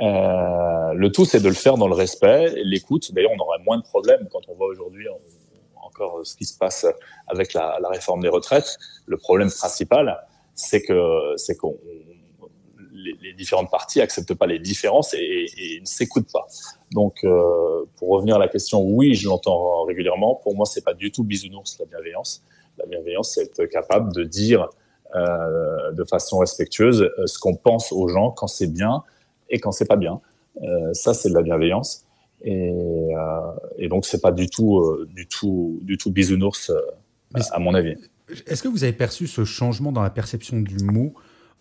Euh, 0.00 0.92
le 0.92 1.10
tout, 1.10 1.24
c'est 1.24 1.40
de 1.40 1.48
le 1.48 1.54
faire 1.54 1.76
dans 1.76 1.88
le 1.88 1.94
respect, 1.94 2.52
l'écoute. 2.64 3.12
D'ailleurs, 3.12 3.32
on 3.36 3.42
aurait 3.42 3.62
moins 3.64 3.78
de 3.78 3.82
problèmes 3.82 4.28
quand 4.30 4.40
on 4.48 4.54
voit 4.54 4.68
aujourd'hui 4.68 5.06
encore 5.82 6.20
ce 6.24 6.36
qui 6.36 6.44
se 6.44 6.56
passe 6.56 6.86
avec 7.28 7.54
la, 7.54 7.78
réforme 7.88 8.20
des 8.20 8.28
retraites. 8.28 8.76
Le 9.06 9.16
problème 9.16 9.50
principal, 9.50 10.18
c'est 10.54 10.82
que 10.82 11.34
c'est 11.36 11.56
qu'on 11.56 11.78
les, 12.92 13.32
différentes 13.34 13.70
parties 13.70 14.00
acceptent 14.00 14.34
pas 14.34 14.46
les 14.46 14.58
différences 14.58 15.14
et, 15.14 15.46
et, 15.58 15.80
ne 15.80 15.86
s'écoutent 15.86 16.30
pas. 16.32 16.46
Donc, 16.92 17.18
euh, 17.24 17.84
pour 17.96 18.08
revenir 18.08 18.36
à 18.36 18.38
la 18.38 18.48
question, 18.48 18.82
oui, 18.82 19.14
je 19.14 19.28
l'entends 19.28 19.84
régulièrement. 19.84 20.36
Pour 20.36 20.56
moi, 20.56 20.66
c'est 20.66 20.84
pas 20.84 20.94
du 20.94 21.10
tout 21.12 21.24
bisounours 21.24 21.78
la 21.78 21.86
bienveillance. 21.86 22.42
La 22.78 22.86
bienveillance, 22.86 23.34
c'est 23.34 23.42
être 23.42 23.66
capable 23.66 24.12
de 24.12 24.24
dire 24.24 24.68
euh, 25.14 25.92
de 25.92 26.04
façon 26.04 26.38
respectueuse 26.38 27.02
euh, 27.02 27.26
ce 27.26 27.38
qu'on 27.38 27.54
pense 27.54 27.92
aux 27.92 28.08
gens 28.08 28.30
quand 28.30 28.48
c'est 28.48 28.66
bien 28.66 29.02
et 29.48 29.60
quand 29.60 29.72
c'est 29.72 29.86
pas 29.86 29.96
bien. 29.96 30.20
Euh, 30.62 30.92
ça, 30.92 31.14
c'est 31.14 31.28
de 31.28 31.34
la 31.34 31.42
bienveillance. 31.42 32.04
Et, 32.42 32.72
et 33.78 33.88
donc, 33.88 34.04
c'est 34.04 34.20
pas 34.20 34.30
du 34.30 34.48
tout, 34.48 34.84
du 35.14 35.26
tout, 35.26 35.78
du 35.82 35.96
tout 35.96 36.10
bisounours, 36.10 36.70
à 37.50 37.58
mon 37.58 37.72
avis. 37.74 37.94
Est-ce 38.46 38.62
que 38.62 38.68
vous 38.68 38.84
avez 38.84 38.92
perçu 38.92 39.26
ce 39.26 39.44
changement 39.44 39.90
dans 39.90 40.02
la 40.02 40.10
perception 40.10 40.60
du 40.60 40.76
mot 40.84 41.14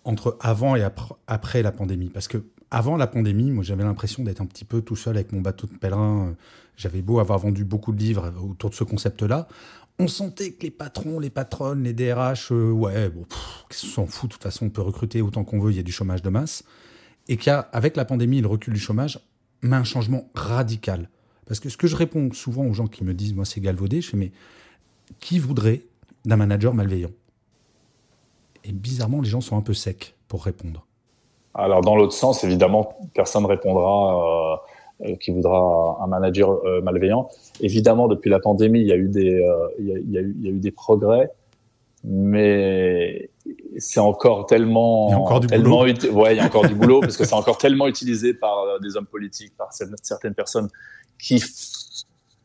entre 0.04 0.38
avant 0.42 0.76
et 0.76 0.86
après 1.28 1.64
la 1.64 1.72
pandémie? 1.72 2.10
Parce 2.10 2.28
que 2.28 2.44
avant 2.72 2.98
la 2.98 3.08
pandémie, 3.08 3.52
moi 3.52 3.64
j'avais 3.64 3.84
l'impression 3.84 4.24
d'être 4.24 4.42
un 4.42 4.46
petit 4.46 4.66
peu 4.66 4.82
tout 4.82 4.98
seul 4.98 5.16
avec 5.16 5.32
mon 5.32 5.40
bateau 5.40 5.66
de 5.66 5.78
pèlerin. 5.78 6.36
J'avais 6.76 7.02
beau 7.02 7.20
avoir 7.20 7.40
vendu 7.40 7.64
beaucoup 7.64 7.94
de 7.94 8.00
livres 8.00 8.34
autour 8.44 8.70
de 8.70 8.76
ce 8.76 8.84
concept-là 8.84 9.48
on 10.00 10.08
sentait 10.08 10.52
que 10.52 10.64
les 10.64 10.72
patrons, 10.72 11.20
les 11.20 11.30
patronnes, 11.30 11.84
les 11.84 11.94
DRH, 11.94 12.52
euh, 12.52 12.72
ouais, 12.72 13.10
bon, 13.10 13.26
s'en 13.70 14.06
fout, 14.06 14.30
de 14.30 14.34
toute 14.34 14.44
façon, 14.44 14.66
on 14.66 14.70
peut 14.70 14.82
recruter 14.82 15.22
autant 15.22 15.44
qu'on 15.44 15.60
veut, 15.60 15.72
il 15.72 15.78
y 15.78 15.80
a 15.80 15.84
du 15.84 15.92
chômage 15.92 16.22
de 16.22 16.30
masse. 16.30 16.64
Et 17.28 17.38
qu'avec 17.38 17.96
la 17.96 18.06
pandémie 18.06 18.42
le 18.42 18.48
recul 18.48 18.74
du 18.74 18.80
chômage, 18.80 19.20
mais 19.62 19.76
un 19.76 19.84
changement 19.84 20.30
radical. 20.36 21.10
Parce 21.48 21.60
que 21.60 21.70
ce 21.70 21.78
que 21.78 21.88
je 21.88 21.96
réponds 21.96 22.32
souvent 22.34 22.66
aux 22.66 22.74
gens 22.74 22.88
qui 22.88 23.04
me 23.04 23.14
disent, 23.14 23.34
moi 23.34 23.46
c'est 23.46 23.62
galvaudé, 23.62 24.02
je 24.02 24.10
fais, 24.10 24.18
mais 24.18 24.32
qui 25.20 25.40
voudrait 25.40 25.84
d'un 26.26 26.36
manager 26.36 26.74
malveillant? 26.74 27.12
Et 28.64 28.72
bizarrement, 28.72 29.22
les 29.22 29.30
gens 29.30 29.42
sont 29.42 29.58
un 29.58 29.62
peu 29.62 29.74
secs 29.74 30.16
pour 30.28 30.44
répondre. 30.44 30.86
Alors, 31.54 31.82
dans 31.82 31.96
l'autre 31.96 32.14
sens, 32.14 32.44
évidemment, 32.44 32.98
personne 33.14 33.44
ne 33.44 33.48
répondra 33.48 34.62
qui 35.20 35.32
voudra 35.32 36.00
un 36.02 36.08
manager 36.08 36.62
malveillant. 36.84 37.30
Évidemment, 37.60 38.08
depuis 38.08 38.30
la 38.30 38.40
pandémie, 38.40 38.80
il 38.80 38.88
y 38.88 38.92
a 38.92 38.96
eu 38.96 39.10
des, 39.10 39.46
il 39.80 39.88
y 39.88 39.92
a, 39.92 40.22
eu, 40.22 40.36
il 40.40 40.46
y 40.46 40.48
a 40.48 40.52
eu 40.52 40.60
des 40.60 40.72
progrès, 40.72 41.32
mais 42.04 43.30
c'est 43.78 44.00
encore 44.00 44.46
tellement, 44.46 45.08
il 45.10 45.12
y 45.12 45.14
a 45.16 45.20
encore 45.20 45.40
du 45.42 45.48
tellement, 45.48 45.82
ouais, 45.82 46.34
il 46.34 46.38
y 46.38 46.40
a 46.40 46.46
encore 46.46 46.68
du 46.68 46.76
boulot 46.76 47.02
parce 47.02 47.18
que 47.18 47.26
c'est 47.26 47.34
encore 47.34 47.58
tellement 47.58 47.88
utilisé 47.88 48.34
par 48.34 48.80
des 48.80 48.96
hommes 48.96 49.08
politiques, 49.08 49.56
par 49.58 49.70
certaines 49.74 50.34
personnes 50.34 50.70
qui 51.20 51.42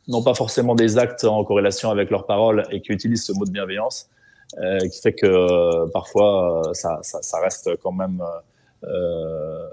n'ont 0.08 0.22
pas 0.22 0.34
forcément 0.34 0.74
des 0.74 0.98
actes 0.98 1.24
en 1.24 1.44
corrélation 1.44 1.90
avec 1.90 2.10
leurs 2.10 2.26
paroles 2.26 2.64
et 2.70 2.80
qui 2.80 2.92
utilisent 2.92 3.24
ce 3.24 3.32
mot 3.32 3.44
de 3.44 3.50
bienveillance, 3.50 4.08
euh, 4.58 4.78
qui 4.78 5.00
fait 5.00 5.12
que 5.12 5.26
euh, 5.26 5.86
parfois 5.92 6.60
euh, 6.68 6.74
ça, 6.74 6.98
ça, 7.02 7.22
ça, 7.22 7.40
reste 7.40 7.76
quand 7.82 7.92
même 7.92 8.22
euh, 8.84 9.66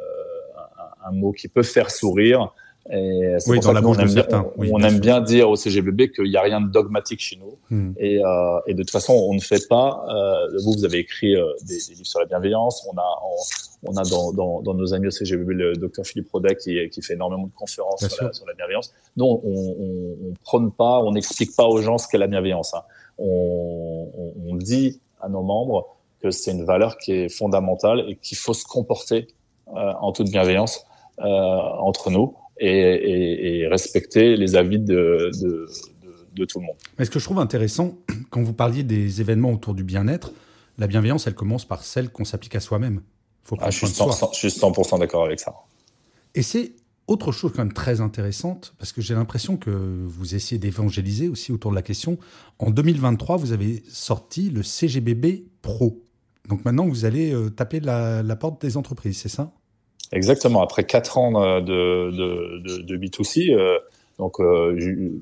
un, 1.03 1.09
un, 1.09 1.11
mot 1.11 1.31
qui 1.31 1.47
peut 1.47 1.63
faire 1.63 1.89
sourire 1.89 2.53
et 2.89 3.35
oui, 3.47 3.59
dans 3.59 3.73
la 3.73 3.81
bouche 3.81 3.97
de 3.97 4.07
certains. 4.07 4.45
on, 4.57 4.81
aime 4.81 4.99
bien 4.99 5.19
dire 5.19 5.49
au 5.49 5.55
CGBB 5.55 6.09
qu'il 6.13 6.25
n'y 6.25 6.37
a 6.37 6.41
rien 6.41 6.61
de 6.61 6.69
dogmatique 6.69 7.19
chez 7.19 7.35
nous. 7.35 7.57
Hmm. 7.69 7.91
Et, 7.97 8.23
euh, 8.23 8.59
et, 8.65 8.73
de 8.73 8.81
toute 8.81 8.91
façon, 8.91 9.13
on 9.13 9.33
ne 9.33 9.41
fait 9.41 9.67
pas. 9.67 10.05
Euh, 10.09 10.57
vous, 10.63 10.73
vous 10.73 10.85
avez 10.85 10.99
écrit 10.99 11.35
euh, 11.35 11.51
des, 11.63 11.75
des, 11.75 11.95
livres 11.95 12.05
sur 12.05 12.19
la 12.21 12.25
bienveillance. 12.25 12.87
On 12.89 12.97
a, 12.97 13.05
on, 13.83 13.91
on 13.91 13.97
a 13.97 14.03
dans, 14.03 14.31
dans, 14.31 14.61
dans, 14.61 14.73
nos 14.73 14.93
amis 14.93 15.07
au 15.07 15.11
CGBB 15.11 15.49
le 15.49 15.73
docteur 15.73 16.05
Philippe 16.05 16.31
Rodet 16.31 16.55
qui, 16.55 16.89
qui 16.89 17.01
fait 17.01 17.15
énormément 17.15 17.47
de 17.47 17.53
conférences 17.53 18.07
sur 18.07 18.23
la, 18.23 18.31
sur 18.31 18.45
la, 18.45 18.53
bienveillance. 18.53 18.93
Nous, 19.17 19.25
on, 19.25 19.39
on 19.43 20.33
prône 20.43 20.71
pas, 20.71 20.99
on 20.99 21.11
n'explique 21.11 21.55
pas 21.57 21.65
aux 21.65 21.81
gens 21.81 21.97
ce 21.97 22.07
qu'est 22.07 22.17
la 22.17 22.27
bienveillance. 22.27 22.73
Hein. 22.73 22.83
On, 23.17 24.09
on, 24.47 24.55
dit 24.55 25.01
à 25.19 25.27
nos 25.27 25.41
membres 25.41 25.97
que 26.21 26.31
c'est 26.31 26.51
une 26.51 26.63
valeur 26.63 26.97
qui 26.97 27.13
est 27.13 27.29
fondamentale 27.29 28.05
et 28.07 28.15
qu'il 28.15 28.37
faut 28.37 28.53
se 28.53 28.63
comporter 28.63 29.27
euh, 29.75 29.93
en 29.99 30.11
toute 30.11 30.29
bienveillance 30.29 30.85
euh, 31.19 31.25
entre 31.25 32.11
nous 32.11 32.35
et, 32.59 32.69
et, 32.69 33.59
et 33.59 33.67
respecter 33.67 34.35
les 34.35 34.55
avis 34.55 34.79
de, 34.79 35.31
de, 35.41 35.67
de, 36.03 36.15
de, 36.35 36.45
tout 36.45 36.59
le 36.59 36.65
monde. 36.65 36.75
Mais 36.97 37.05
ce 37.05 37.11
que 37.11 37.19
je 37.19 37.25
trouve 37.25 37.39
intéressant, 37.39 37.97
quand 38.29 38.41
vous 38.41 38.53
parliez 38.53 38.83
des 38.83 39.21
événements 39.21 39.51
autour 39.51 39.73
du 39.73 39.83
bien-être, 39.83 40.31
la 40.77 40.87
bienveillance, 40.87 41.27
elle 41.27 41.35
commence 41.35 41.65
par 41.65 41.83
celle 41.83 42.09
qu'on 42.09 42.25
s'applique 42.25 42.55
à 42.55 42.59
soi-même. 42.59 43.01
Faut 43.43 43.57
ah, 43.59 43.69
je, 43.69 43.77
suis 43.77 43.87
100%, 43.87 44.33
je 44.33 44.49
suis 44.49 44.59
100% 44.59 44.99
d'accord 44.99 45.25
avec 45.25 45.39
ça. 45.39 45.55
Et 46.35 46.41
c'est 46.41 46.73
autre 47.07 47.31
chose 47.31 47.53
quand 47.55 47.63
même 47.63 47.73
très 47.73 48.01
intéressante, 48.01 48.75
parce 48.77 48.91
que 48.91 49.01
j'ai 49.01 49.15
l'impression 49.15 49.55
que 49.55 49.69
vous 49.69 50.35
essayez 50.35 50.59
d'évangéliser 50.59 51.29
aussi 51.29 51.53
autour 51.53 51.71
de 51.71 51.75
la 51.75 51.81
question. 51.81 52.17
En 52.59 52.69
2023, 52.69 53.37
vous 53.37 53.53
avez 53.53 53.81
sorti 53.87 54.49
le 54.49 54.61
CGBB 54.61 55.45
Pro. 55.61 56.03
Donc 56.49 56.65
maintenant, 56.65 56.87
vous 56.87 57.05
allez 57.05 57.33
euh, 57.33 57.49
taper 57.49 57.79
la, 57.79 58.23
la 58.23 58.35
porte 58.35 58.61
des 58.61 58.75
entreprises, 58.77 59.19
c'est 59.19 59.29
ça? 59.29 59.53
Exactement. 60.11 60.61
Après 60.61 60.83
quatre 60.83 61.17
ans 61.17 61.59
de, 61.61 62.11
de, 62.11 62.59
de, 62.59 62.81
de 62.81 62.97
B2C, 62.97 63.53
euh, 63.53 63.77
donc 64.17 64.39
euh, 64.39 64.75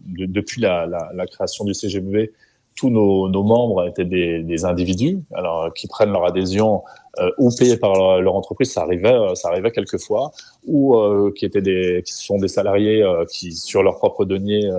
depuis 0.05 0.61
la, 0.61 0.85
la, 0.85 1.09
la, 1.13 1.25
création 1.25 1.65
du 1.65 1.73
CGBV, 1.73 2.31
tous 2.75 2.89
nos, 2.89 3.29
nos 3.29 3.43
membres 3.43 3.87
étaient 3.87 4.05
des, 4.05 4.43
des, 4.43 4.65
individus, 4.65 5.19
alors 5.33 5.73
qui 5.73 5.87
prennent 5.87 6.11
leur 6.11 6.25
adhésion 6.25 6.83
euh, 7.19 7.29
ou 7.37 7.49
payés 7.55 7.77
par 7.77 7.93
leur, 8.21 8.35
entreprise, 8.35 8.71
ça 8.71 8.81
arrivait, 8.81 9.15
ça 9.35 9.49
arrivait 9.49 9.71
quelquefois, 9.71 10.31
ou 10.65 10.95
euh, 10.95 11.31
qui 11.35 11.45
étaient 11.45 11.61
des, 11.61 12.03
qui 12.05 12.13
sont 12.13 12.37
des 12.37 12.47
salariés 12.47 13.03
qui 13.29 13.53
sur 13.53 13.81
leur 13.81 13.97
propre 13.97 14.25
denier 14.25 14.69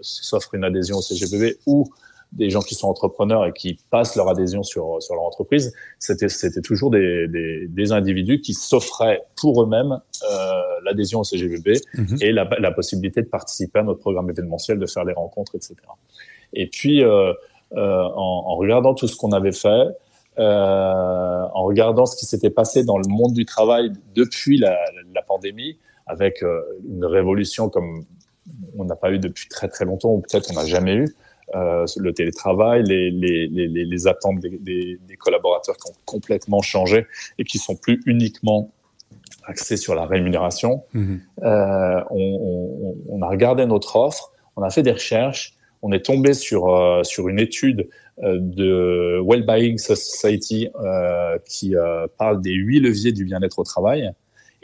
s'offrent 0.00 0.54
une 0.54 0.64
adhésion 0.64 0.98
au 0.98 1.02
CGBV 1.02 1.58
ou 1.66 1.88
des 2.36 2.50
gens 2.50 2.60
qui 2.60 2.74
sont 2.74 2.88
entrepreneurs 2.88 3.46
et 3.46 3.52
qui 3.52 3.78
passent 3.90 4.16
leur 4.16 4.28
adhésion 4.28 4.62
sur, 4.62 5.02
sur 5.02 5.14
leur 5.14 5.24
entreprise, 5.24 5.72
c'était, 5.98 6.28
c'était 6.28 6.60
toujours 6.60 6.90
des, 6.90 7.28
des, 7.28 7.66
des, 7.68 7.92
individus 7.92 8.40
qui 8.40 8.54
s'offraient 8.54 9.22
pour 9.36 9.62
eux-mêmes 9.62 9.92
euh, 9.92 10.60
l'adhésion 10.84 11.20
au 11.20 11.24
CGVB 11.24 11.78
mhm. 11.94 12.18
et 12.20 12.32
la, 12.32 12.48
la, 12.58 12.72
possibilité 12.72 13.22
de 13.22 13.28
participer 13.28 13.78
à 13.80 13.82
notre 13.82 14.00
programme 14.00 14.28
événementiel, 14.30 14.78
de 14.78 14.86
faire 14.86 15.04
les 15.04 15.14
rencontres, 15.14 15.54
etc. 15.54 15.76
Et 16.52 16.68
puis, 16.68 17.02
euh, 17.02 17.32
euh, 17.76 18.02
en, 18.02 18.44
en, 18.46 18.56
regardant 18.56 18.94
tout 18.94 19.08
ce 19.08 19.16
qu'on 19.16 19.32
avait 19.32 19.52
fait, 19.52 19.88
euh, 20.38 21.46
en 21.54 21.62
regardant 21.64 22.06
ce 22.06 22.16
qui 22.16 22.26
s'était 22.26 22.50
passé 22.50 22.84
dans 22.84 22.98
le 22.98 23.06
monde 23.08 23.32
du 23.32 23.44
travail 23.44 23.92
depuis 24.14 24.58
la, 24.58 24.76
la 25.14 25.22
pandémie, 25.22 25.78
avec 26.06 26.42
euh, 26.42 26.60
une 26.88 27.04
révolution 27.04 27.68
comme 27.68 28.04
on 28.76 28.84
n'a 28.84 28.96
pas 28.96 29.10
eu 29.12 29.18
depuis 29.18 29.48
très 29.48 29.68
très 29.68 29.84
longtemps, 29.84 30.10
ou 30.10 30.20
peut-être 30.20 30.50
on 30.50 30.54
n'a 30.54 30.66
jamais 30.66 30.94
eu, 30.94 31.14
euh, 31.54 31.84
le 31.96 32.12
télétravail, 32.12 32.82
les, 32.84 33.10
les, 33.10 33.48
les, 33.48 33.68
les 33.68 34.06
attentes 34.06 34.40
des, 34.40 34.58
des, 34.58 34.98
des, 35.06 35.16
collaborateurs 35.16 35.76
qui 35.76 35.90
ont 35.90 35.96
complètement 36.04 36.62
changé 36.62 37.06
et 37.38 37.44
qui 37.44 37.58
sont 37.58 37.76
plus 37.76 38.00
uniquement 38.06 38.72
axés 39.44 39.76
sur 39.76 39.94
la 39.94 40.06
rémunération. 40.06 40.84
Mhm. 40.94 41.20
Euh, 41.42 42.00
on, 42.10 42.96
on, 43.10 43.16
on, 43.16 43.22
a 43.22 43.28
regardé 43.28 43.66
notre 43.66 43.96
offre, 43.96 44.32
on 44.56 44.62
a 44.62 44.70
fait 44.70 44.82
des 44.82 44.92
recherches, 44.92 45.54
on 45.82 45.92
est 45.92 46.04
tombé 46.04 46.32
sur 46.32 46.74
euh, 46.74 47.02
sur 47.02 47.28
une 47.28 47.38
étude 47.38 47.88
de 48.22 49.20
Wellbeing 49.28 49.76
Society 49.76 50.68
qui 51.48 51.74
parle 52.16 52.40
des 52.40 52.52
huit 52.52 52.78
leviers 52.78 53.10
du 53.10 53.24
bien-être 53.24 53.58
au 53.58 53.64
travail. 53.64 54.12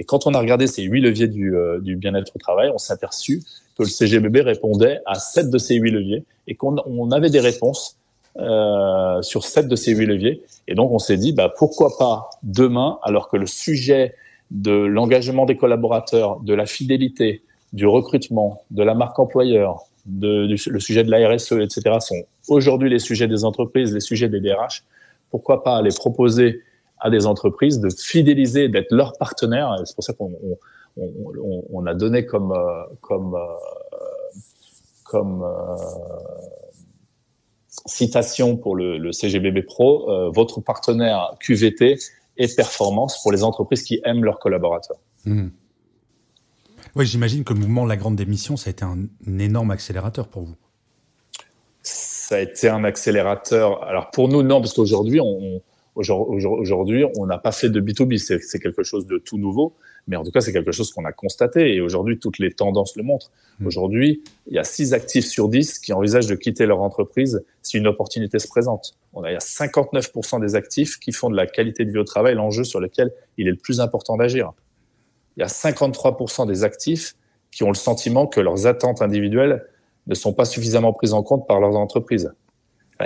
Et 0.01 0.05
quand 0.05 0.27
on 0.27 0.33
a 0.33 0.41
regardé 0.41 0.67
ces 0.67 0.83
huit 0.83 1.03
leviers 1.03 1.29
du, 1.29 1.55
du 1.83 1.95
bien-être 1.95 2.33
au 2.35 2.39
travail, 2.39 2.71
on 2.75 2.79
s'est 2.79 2.95
aperçu 2.95 3.43
que 3.77 3.83
le 3.83 3.89
CGBB 3.89 4.41
répondait 4.41 5.01
à 5.05 5.15
sept 5.15 5.51
de 5.51 5.59
ces 5.59 5.77
huit 5.77 5.91
leviers 5.91 6.25
et 6.49 6.55
qu'on 6.55 6.77
on 6.87 7.11
avait 7.13 7.31
des 7.31 7.39
réponses 7.39 7.99
euh, 8.39 9.21
sur 9.23 9.45
sept 9.45 9.69
de 9.69 9.77
ces 9.77 9.93
huit 9.93 10.07
leviers. 10.07 10.43
Et 10.69 10.75
donc, 10.75 10.91
on 10.93 10.99
s'est 10.99 11.17
dit, 11.17 11.33
bah, 11.33 11.53
pourquoi 11.55 11.99
pas 11.99 12.31
demain, 12.43 12.99
alors 13.03 13.29
que 13.29 13.37
le 13.37 13.47
sujet 13.47 14.15
de 14.51 14.73
l'engagement 14.73 15.47
des 15.47 15.57
collaborateurs, 15.57 16.41
de 16.41 16.55
la 16.55 16.65
fidélité, 16.65 17.43
du 17.73 17.87
recrutement, 17.87 18.63
de 18.71 18.83
la 18.83 18.95
marque 18.95 19.19
employeur, 19.19 19.83
le 20.21 20.57
sujet 20.57 21.05
de 21.05 21.11
la 21.11 21.29
RSE, 21.29 21.53
etc., 21.53 21.99
sont 22.01 22.23
aujourd'hui 22.49 22.89
les 22.89 23.01
sujets 23.01 23.29
des 23.29 23.45
entreprises, 23.45 23.93
les 23.93 24.01
sujets 24.01 24.29
des 24.29 24.41
DRH. 24.41 24.85
Pourquoi 25.31 25.63
pas 25.63 25.83
les 25.83 25.95
proposer 25.95 26.63
à 27.01 27.11
des 27.11 27.27
entreprises 27.27 27.81
de 27.81 27.89
fidéliser, 27.91 28.69
d'être 28.69 28.93
leur 28.93 29.17
partenaire. 29.19 29.75
C'est 29.85 29.95
pour 29.95 30.05
ça 30.05 30.13
qu'on 30.13 30.33
on, 30.97 31.65
on, 31.71 31.87
a 31.87 31.95
donné 31.95 32.27
comme 32.27 32.53
euh, 32.53 32.85
comme 33.01 33.35
euh, 33.35 33.39
comme 35.05 35.43
euh, 35.43 35.77
citation 37.87 38.57
pour 38.57 38.77
le, 38.77 38.99
le, 38.99 39.13
CGBB 39.13 39.63
Pro, 39.63 40.31
votre 40.33 40.61
partenaire 40.61 41.35
QVT 41.41 41.99
et 42.37 42.49
performance 42.49 43.23
pour 43.23 43.33
les 43.33 43.43
entreprises 43.43 43.83
qui 43.83 44.01
aiment 44.05 44.25
leurs 44.25 44.39
collaborateurs. 44.39 44.99
Mmh. 45.25 45.49
Oui, 46.97 47.07
j'imagine 47.07 47.45
que 47.45 47.53
le 47.53 47.61
mouvement 47.61 47.87
La 47.87 47.97
Grande 47.97 48.17
Démission, 48.17 48.57
ça 48.57 48.69
a 48.69 48.73
été 48.73 48.85
un, 48.85 48.99
énorme 49.39 49.71
accélérateur 49.71 50.29
pour 50.29 50.43
vous. 50.43 50.57
Ça 51.83 52.37
a 52.37 52.41
été 52.41 52.69
un 52.69 52.85
accélérateur. 52.85 53.85
Alors 53.85 54.11
pour 54.11 54.29
nous, 54.29 54.43
non, 54.43 54.61
parce 54.61 54.75
qu'aujourd'hui, 54.75 55.21
on, 55.21 55.63
aujourd'hui, 55.95 57.05
on 57.17 57.27
n'a 57.27 57.39
pas 57.39 57.53
fait 57.53 57.69
de 57.69 57.81
B2B. 57.81 58.19
C'est 58.19 58.59
quelque 58.59 58.83
chose 58.83 59.07
de 59.07 59.19
tout 59.19 59.39
nouveau. 59.39 59.75
Mais 60.07 60.17
en 60.17 60.25
tout 60.25 60.31
cas, 60.31 60.41
c'est 60.41 60.53
quelque 60.53 60.73
chose 60.73 60.93
qu'on 60.93 61.05
a 61.05 61.13
constaté 61.13 61.75
et 61.75 61.81
aujourd'hui, 61.81 62.19
toutes 62.19 62.39
les 62.39 62.53
tendances 62.53 62.97
le 62.97 63.03
montrent. 63.03 63.31
Hmm. 63.59 63.67
Aujourd'hui, 63.67 64.23
il 64.47 64.55
y 64.55 64.59
a 64.59 64.65
6 64.65 64.95
actifs 64.95 65.27
sur 65.27 65.49
10 65.49 65.79
qui 65.79 65.93
envisagent 65.93 66.27
de 66.27 66.35
quitter 66.35 66.67
leur 66.67 66.81
entreprise 66.81 67.45
si 67.63 67.79
une 67.79 67.87
opportunité 67.87 68.39
se 68.39 68.49
présente. 68.49 68.97
On 69.13 69.23
a, 69.23 69.31
il 69.31 69.35
y 69.35 69.37
a 69.37 69.41
59% 69.41 70.41
des 70.41 70.55
actifs 70.55 70.99
qui 70.99 71.13
font 71.13 71.31
de 71.31 71.37
la 71.37 71.47
qualité 71.47 71.85
de 71.85 71.91
vie 71.91 71.99
au 71.99 72.05
travail 72.05 72.35
l'enjeu 72.35 72.65
sur 72.65 72.81
lequel 72.81 73.13
il 73.37 73.47
est 73.47 73.53
le 73.53 73.57
plus 73.57 73.81
important 73.81 74.17
d'agir. 74.17 74.53
Il 75.37 75.41
y 75.41 75.45
a 75.45 75.49
53% 75.49 76.47
des 76.47 76.65
actifs 76.65 77.15
qui 77.51 77.63
ont 77.63 77.69
le 77.69 77.75
sentiment 77.75 78.27
que 78.27 78.41
leurs 78.41 78.67
attentes 78.67 79.03
individuelles 79.03 79.67
ne 80.07 80.15
sont 80.15 80.33
pas 80.33 80.45
suffisamment 80.45 80.93
prises 80.93 81.13
en 81.13 81.23
compte 81.23 81.47
par 81.47 81.61
leurs 81.61 81.77
entreprises. 81.77 82.33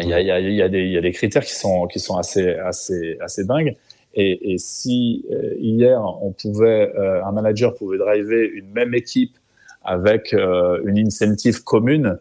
Il, 0.03 0.09
y 0.09 0.63
a, 0.63 0.69
des, 0.69 1.13
critères 1.13 1.45
qui 1.45 1.55
sont, 1.55 1.87
assez, 2.17 3.45
dingues. 3.45 3.77
Et, 4.15 4.57
si 4.59 5.25
euh, 5.33 5.55
hier 5.59 6.01
euh, 6.01 7.23
un 7.25 7.33
manager 7.33 7.75
pouvait 7.75 7.99
driver 7.99 8.49
une 8.55 8.71
même 8.71 8.95
équipe 8.95 9.37
avec 9.83 10.33
euh, 10.33 10.81
une 10.85 10.97
incentive 10.99 11.65
commune, 11.65 12.21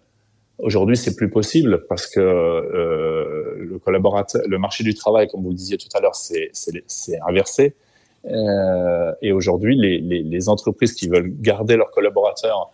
aujourd'hui 0.57 0.97
c'est 0.97 1.15
plus 1.15 1.29
possible 1.29 1.85
parce 1.87 2.07
que 2.07 2.19
le 2.19 3.77
marché 4.57 4.83
du 4.83 4.95
travail, 4.95 5.27
comme 5.27 5.43
vous 5.43 5.49
le 5.49 5.55
disiez 5.55 5.77
tout 5.77 5.89
à 5.93 6.01
l'heure, 6.01 6.15
c'est 6.15 6.49
inversé. 7.27 7.75
et 8.25 9.31
aujourd'hui, 9.31 9.77
les, 9.77 10.49
entreprises 10.49 10.93
qui 10.93 11.07
veulent 11.07 11.31
garder 11.41 11.75
leurs 11.75 11.91
collaborateurs 11.91 12.73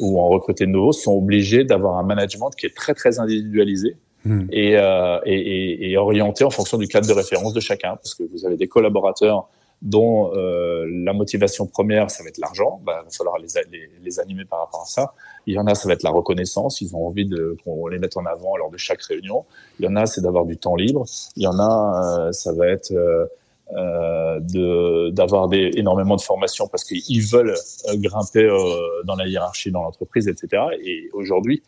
ou 0.00 0.20
en 0.20 0.28
recruter 0.28 0.66
de 0.66 0.72
nouveaux 0.72 0.92
sont 0.92 1.12
obligées 1.12 1.64
d'avoir 1.64 1.96
un 1.96 2.02
management 2.02 2.50
qui 2.50 2.66
est 2.66 2.76
très 2.76 2.92
très 2.92 3.18
individualisé 3.18 3.96
Hmm. 4.26 4.48
et, 4.50 4.76
euh, 4.76 5.20
et, 5.24 5.92
et, 5.92 5.96
orienté 5.96 6.42
en 6.42 6.50
fonction 6.50 6.78
du 6.78 6.88
cadre 6.88 7.06
de 7.06 7.12
référence 7.12 7.52
de 7.52 7.60
chacun, 7.60 7.94
parce 7.94 8.14
que 8.14 8.24
vous 8.24 8.44
avez 8.44 8.56
des 8.56 8.66
collaborateurs 8.66 9.48
dont 9.82 10.32
euh, 10.34 10.84
la 11.04 11.12
motivation 11.12 11.66
première, 11.66 12.10
ça 12.10 12.24
va 12.24 12.30
être 12.30 12.38
l'argent, 12.38 12.80
bah, 12.84 13.02
il 13.02 13.04
va 13.04 13.10
falloir 13.10 13.38
les, 13.38 13.46
les, 13.70 13.88
les, 14.02 14.20
animer 14.20 14.44
par 14.44 14.60
rapport 14.60 14.82
à 14.82 14.86
ça. 14.86 15.12
Il 15.46 15.54
y 15.54 15.58
en 15.60 15.66
a, 15.66 15.76
ça 15.76 15.86
va 15.86 15.94
être 15.94 16.02
la 16.02 16.10
reconnaissance, 16.10 16.80
ils 16.80 16.96
ont 16.96 17.06
envie 17.06 17.26
de 17.26 17.56
qu'on 17.62 17.86
les 17.86 18.00
mette 18.00 18.16
en 18.16 18.24
avant 18.26 18.56
lors 18.56 18.70
de 18.70 18.78
chaque 18.78 19.02
réunion. 19.02 19.44
Il 19.78 19.84
y 19.84 19.88
en 19.88 19.94
a, 19.94 20.06
c'est 20.06 20.22
d'avoir 20.22 20.44
du 20.44 20.56
temps 20.56 20.74
libre. 20.74 21.04
Il 21.36 21.44
y 21.44 21.46
en 21.46 21.60
a, 21.60 22.18
euh, 22.18 22.32
ça 22.32 22.52
va 22.52 22.66
être 22.66 22.90
euh, 22.92 23.26
euh, 23.74 25.10
d'avoir 25.10 25.52
énormément 25.52 26.14
de 26.14 26.20
formations 26.20 26.68
parce 26.68 26.84
qu'ils 26.84 27.22
veulent 27.22 27.56
euh, 27.88 27.96
grimper 27.96 28.44
euh, 28.44 29.02
dans 29.04 29.16
la 29.16 29.26
hiérarchie 29.26 29.72
dans 29.72 29.82
l'entreprise, 29.82 30.28
etc. 30.28 30.62
Et 30.84 31.10
aujourd'hui, 31.12 31.64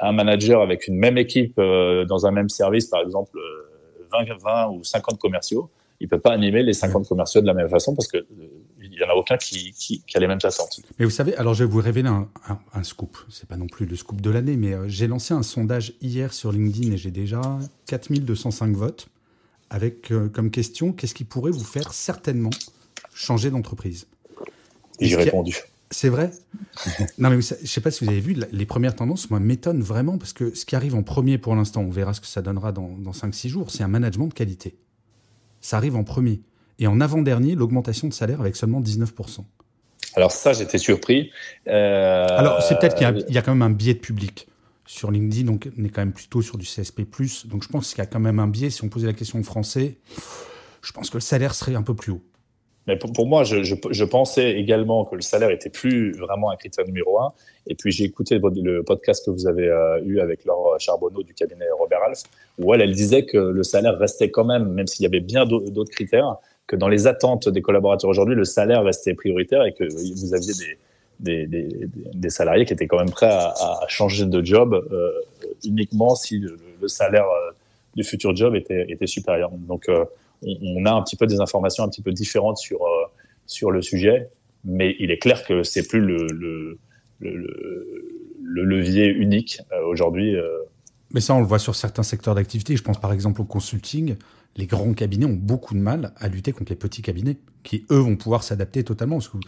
un 0.00 0.12
manager 0.12 0.62
avec 0.62 0.88
une 0.88 0.96
même 0.96 1.18
équipe 1.18 1.58
euh, 1.58 2.04
dans 2.04 2.26
un 2.26 2.30
même 2.30 2.48
service, 2.48 2.86
par 2.86 3.02
exemple 3.02 3.38
20, 4.12 4.38
20 4.42 4.68
ou 4.70 4.84
50 4.84 5.18
commerciaux, 5.18 5.70
il 6.00 6.08
peut 6.08 6.18
pas 6.18 6.32
animer 6.32 6.62
les 6.62 6.72
50 6.72 7.06
commerciaux 7.06 7.40
de 7.42 7.46
la 7.46 7.54
même 7.54 7.68
façon 7.68 7.94
parce 7.94 8.08
que 8.08 8.26
il 8.82 8.94
y 8.94 9.04
en 9.04 9.10
a 9.10 9.14
aucun 9.14 9.36
qui, 9.36 9.72
qui, 9.72 10.02
qui, 10.02 10.16
a 10.16 10.20
les 10.20 10.26
mêmes 10.26 10.38
attentes. 10.42 10.80
Mais 10.98 11.04
vous 11.04 11.10
savez, 11.10 11.36
alors 11.36 11.54
je 11.54 11.64
vais 11.64 11.70
vous 11.70 11.80
révéler 11.80 12.08
un, 12.08 12.28
un, 12.48 12.58
un 12.72 12.82
scoop. 12.82 13.18
C'est 13.28 13.46
pas 13.46 13.56
non 13.56 13.66
plus 13.66 13.86
le 13.86 13.94
scoop 13.96 14.20
de 14.20 14.30
l'année, 14.30 14.56
mais 14.56 14.74
j'ai 14.88 15.06
lancé 15.06 15.34
un 15.34 15.42
sondage 15.42 15.92
hier 16.00 16.32
sur 16.32 16.52
LinkedIn 16.52 16.92
et 16.92 16.96
j'ai 16.96 17.10
déjà 17.10 17.40
4205 17.86 18.74
votes 18.74 19.08
avec 19.70 20.10
euh, 20.10 20.28
comme 20.28 20.50
question 20.50 20.92
qu'est-ce 20.92 21.14
qui 21.14 21.24
pourrait 21.24 21.52
vous 21.52 21.64
faire 21.64 21.92
certainement 21.92 22.50
changer 23.14 23.50
d'entreprise? 23.50 24.06
J'ai 25.00 25.16
répondu. 25.16 25.56
C'est 25.90 26.08
vrai? 26.08 26.30
Non, 27.18 27.30
mais 27.30 27.40
je 27.40 27.54
ne 27.60 27.66
sais 27.66 27.80
pas 27.80 27.90
si 27.90 28.04
vous 28.04 28.10
avez 28.10 28.20
vu, 28.20 28.36
les 28.52 28.66
premières 28.66 28.94
tendances, 28.94 29.28
moi, 29.30 29.40
m'étonnent 29.40 29.82
vraiment 29.82 30.18
parce 30.18 30.32
que 30.32 30.54
ce 30.54 30.64
qui 30.64 30.76
arrive 30.76 30.94
en 30.94 31.02
premier 31.02 31.36
pour 31.36 31.56
l'instant, 31.56 31.82
on 31.82 31.90
verra 31.90 32.14
ce 32.14 32.20
que 32.20 32.28
ça 32.28 32.42
donnera 32.42 32.70
dans, 32.70 32.96
dans 32.96 33.10
5-6 33.10 33.48
jours, 33.48 33.70
c'est 33.70 33.82
un 33.82 33.88
management 33.88 34.28
de 34.28 34.34
qualité. 34.34 34.76
Ça 35.60 35.76
arrive 35.76 35.96
en 35.96 36.04
premier. 36.04 36.42
Et 36.78 36.86
en 36.86 37.00
avant-dernier, 37.00 37.56
l'augmentation 37.56 38.08
de 38.08 38.14
salaire 38.14 38.40
avec 38.40 38.56
seulement 38.56 38.80
19%. 38.80 39.44
Alors 40.14 40.32
ça, 40.32 40.52
j'étais 40.52 40.78
surpris. 40.78 41.30
Euh... 41.68 42.26
Alors, 42.30 42.62
c'est 42.62 42.78
peut-être 42.78 42.96
qu'il 42.96 43.24
y, 43.28 43.34
y, 43.34 43.38
a 43.38 43.42
quand 43.42 43.54
même 43.54 43.62
un 43.62 43.70
biais 43.70 43.94
de 43.94 43.98
public 43.98 44.48
sur 44.86 45.10
LinkedIn, 45.10 45.44
donc 45.44 45.68
on 45.78 45.84
est 45.84 45.88
quand 45.88 46.00
même 46.00 46.12
plutôt 46.12 46.42
sur 46.42 46.58
du 46.58 46.66
CSP+. 46.66 47.02
Donc 47.44 47.62
je 47.62 47.68
pense 47.68 47.90
qu'il 47.90 47.98
y 47.98 48.00
a 48.00 48.06
quand 48.06 48.18
même 48.18 48.38
un 48.38 48.48
biais. 48.48 48.70
Si 48.70 48.82
on 48.82 48.88
posait 48.88 49.06
la 49.06 49.12
question 49.12 49.38
en 49.38 49.42
français, 49.42 49.98
je 50.82 50.92
pense 50.92 51.10
que 51.10 51.16
le 51.16 51.20
salaire 51.20 51.54
serait 51.54 51.74
un 51.74 51.82
peu 51.82 51.94
plus 51.94 52.12
haut. 52.12 52.22
Mais 52.90 52.96
pour, 52.96 53.26
moi, 53.26 53.44
je, 53.44 54.04
pensais 54.04 54.58
également 54.58 55.04
que 55.04 55.14
le 55.14 55.20
salaire 55.20 55.50
était 55.50 55.70
plus 55.70 56.10
vraiment 56.12 56.50
un 56.50 56.56
critère 56.56 56.84
numéro 56.84 57.20
un. 57.20 57.32
Et 57.68 57.76
puis 57.76 57.92
j'ai 57.92 58.04
écouté 58.04 58.40
le 58.42 58.82
podcast 58.82 59.24
que 59.24 59.30
vous 59.30 59.46
avez 59.46 59.68
euh, 59.68 60.00
eu 60.04 60.18
avec 60.18 60.44
Laure 60.44 60.74
Charbonneau 60.80 61.22
du 61.22 61.32
cabinet 61.34 61.66
Robert 61.78 62.02
Alf, 62.02 62.22
où 62.58 62.74
elle, 62.74 62.92
disait 62.92 63.26
que 63.26 63.38
le 63.38 63.62
salaire 63.62 63.96
restait 63.96 64.30
quand 64.30 64.44
même, 64.44 64.72
même 64.72 64.88
s'il 64.88 65.04
y 65.04 65.06
avait 65.06 65.20
bien 65.20 65.46
d'autres 65.46 65.92
critères, 65.92 66.36
que 66.66 66.74
dans 66.74 66.88
les 66.88 67.06
attentes 67.06 67.48
des 67.48 67.62
collaborateurs 67.62 68.10
aujourd'hui, 68.10 68.34
le 68.34 68.44
salaire 68.44 68.82
restait 68.82 69.14
prioritaire 69.14 69.64
et 69.64 69.72
que 69.72 69.84
vous 69.84 70.34
aviez 70.34 70.52
des, 71.20 72.30
salariés 72.30 72.64
qui 72.64 72.72
étaient 72.72 72.88
quand 72.88 72.98
même 72.98 73.10
prêts 73.10 73.30
à, 73.30 73.84
changer 73.86 74.26
de 74.26 74.44
job 74.44 74.74
euh, 74.74 75.12
uniquement 75.64 76.16
si 76.16 76.38
le, 76.38 76.88
salaire 76.88 77.26
euh, 77.26 77.52
du 77.94 78.02
futur 78.02 78.34
job 78.34 78.56
était, 78.56 79.06
supérieur. 79.06 79.50
Donc, 79.52 79.88
on, 80.42 80.84
a 80.86 80.92
un 80.92 81.02
petit 81.02 81.16
peu 81.16 81.26
des 81.26 81.40
informations 81.40 81.84
un 81.84 81.88
petit 81.88 82.02
peu 82.02 82.12
différentes 82.12 82.58
sur, 82.58 82.82
euh, 82.82 83.06
sur 83.46 83.70
le 83.70 83.82
sujet, 83.82 84.30
mais 84.64 84.96
il 84.98 85.10
est 85.10 85.18
clair 85.18 85.44
que 85.44 85.62
c'est 85.62 85.86
plus 85.86 86.00
le, 86.00 86.26
le, 86.28 86.78
le, 87.20 88.64
levier 88.64 89.06
unique 89.06 89.60
aujourd'hui. 89.86 90.36
Mais 91.12 91.20
ça, 91.20 91.34
on 91.34 91.40
le 91.40 91.46
voit 91.46 91.58
sur 91.58 91.74
certains 91.74 92.02
secteurs 92.02 92.34
d'activité. 92.34 92.76
Je 92.76 92.82
pense 92.82 93.00
par 93.00 93.12
exemple 93.12 93.40
au 93.40 93.44
consulting. 93.44 94.16
Les 94.56 94.66
grands 94.66 94.92
cabinets 94.92 95.26
ont 95.26 95.38
beaucoup 95.40 95.74
de 95.74 95.80
mal 95.80 96.12
à 96.16 96.28
lutter 96.28 96.52
contre 96.52 96.72
les 96.72 96.76
petits 96.76 97.02
cabinets, 97.02 97.36
qui 97.62 97.86
eux 97.90 97.98
vont 97.98 98.16
pouvoir 98.16 98.42
s'adapter 98.42 98.84
totalement. 98.84 99.18
Que 99.18 99.38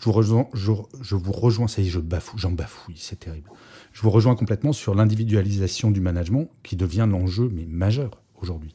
je 0.00 0.04
vous 0.04 0.12
rejoins, 0.12 0.48
je, 0.54 0.72
je 1.02 1.14
vous 1.14 1.32
rejoins, 1.32 1.68
ça 1.68 1.82
y 1.82 1.86
est, 1.86 1.90
je 1.90 2.00
bafoue, 2.00 2.38
j'en 2.38 2.52
bafouille, 2.52 2.96
c'est 2.96 3.20
terrible. 3.20 3.50
Je 3.92 4.02
vous 4.02 4.10
rejoins 4.10 4.34
complètement 4.34 4.72
sur 4.72 4.94
l'individualisation 4.94 5.90
du 5.90 6.00
management 6.00 6.48
qui 6.62 6.76
devient 6.76 7.06
l'enjeu, 7.10 7.50
mais 7.52 7.66
majeur 7.66 8.22
aujourd'hui. 8.40 8.74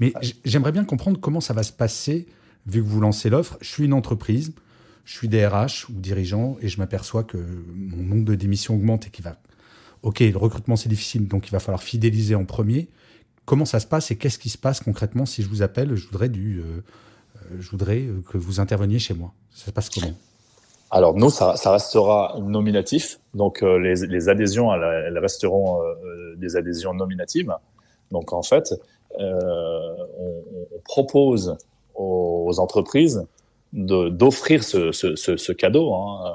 Mais 0.00 0.12
j'aimerais 0.44 0.72
bien 0.72 0.84
comprendre 0.84 1.20
comment 1.20 1.40
ça 1.40 1.54
va 1.54 1.62
se 1.62 1.72
passer, 1.72 2.26
vu 2.66 2.82
que 2.82 2.88
vous 2.88 3.00
lancez 3.00 3.30
l'offre. 3.30 3.58
Je 3.60 3.68
suis 3.68 3.84
une 3.84 3.92
entreprise, 3.92 4.52
je 5.04 5.12
suis 5.12 5.28
DRH 5.28 5.88
ou 5.88 5.92
dirigeant, 5.92 6.56
et 6.60 6.68
je 6.68 6.78
m'aperçois 6.78 7.24
que 7.24 7.38
mon 7.74 8.02
nombre 8.02 8.24
de 8.24 8.34
démissions 8.34 8.74
augmente 8.74 9.06
et 9.06 9.10
qu'il 9.10 9.24
va. 9.24 9.36
Ok, 10.02 10.20
le 10.20 10.36
recrutement 10.36 10.76
c'est 10.76 10.88
difficile, 10.88 11.28
donc 11.28 11.48
il 11.48 11.50
va 11.50 11.60
falloir 11.60 11.82
fidéliser 11.82 12.34
en 12.34 12.44
premier. 12.44 12.88
Comment 13.46 13.64
ça 13.64 13.80
se 13.80 13.86
passe 13.86 14.10
et 14.10 14.16
qu'est-ce 14.16 14.38
qui 14.38 14.48
se 14.48 14.58
passe 14.58 14.80
concrètement 14.80 15.26
si 15.26 15.42
je 15.42 15.48
vous 15.48 15.62
appelle 15.62 15.94
Je 15.94 16.06
voudrais 16.06 16.28
du. 16.28 16.60
Euh, 16.60 16.82
euh, 17.36 17.56
je 17.60 17.70
voudrais 17.70 18.00
euh, 18.00 18.22
que 18.30 18.38
vous 18.38 18.60
interveniez 18.60 18.98
chez 18.98 19.14
moi. 19.14 19.32
Ça 19.50 19.66
se 19.66 19.70
passe 19.70 19.90
comment? 19.90 20.12
Alors 20.90 21.14
nous, 21.14 21.30
ça, 21.30 21.54
restera 21.66 22.36
nominatif. 22.40 23.18
Donc 23.34 23.62
les, 23.62 24.28
adhésions, 24.28 24.72
elles, 24.72 25.18
resteront 25.18 25.80
des 26.36 26.56
adhésions 26.56 26.94
nominatives. 26.94 27.52
Donc 28.12 28.32
en 28.32 28.42
fait, 28.42 28.74
on, 29.18 30.66
on, 30.72 30.78
propose 30.84 31.56
aux 31.94 32.58
entreprises 32.58 33.26
d'offrir 33.72 34.62
ce, 34.62 34.92
ce, 34.92 35.16
ce, 35.16 35.36
ce, 35.36 35.52
cadeau 35.52 35.94
hein, 35.94 36.34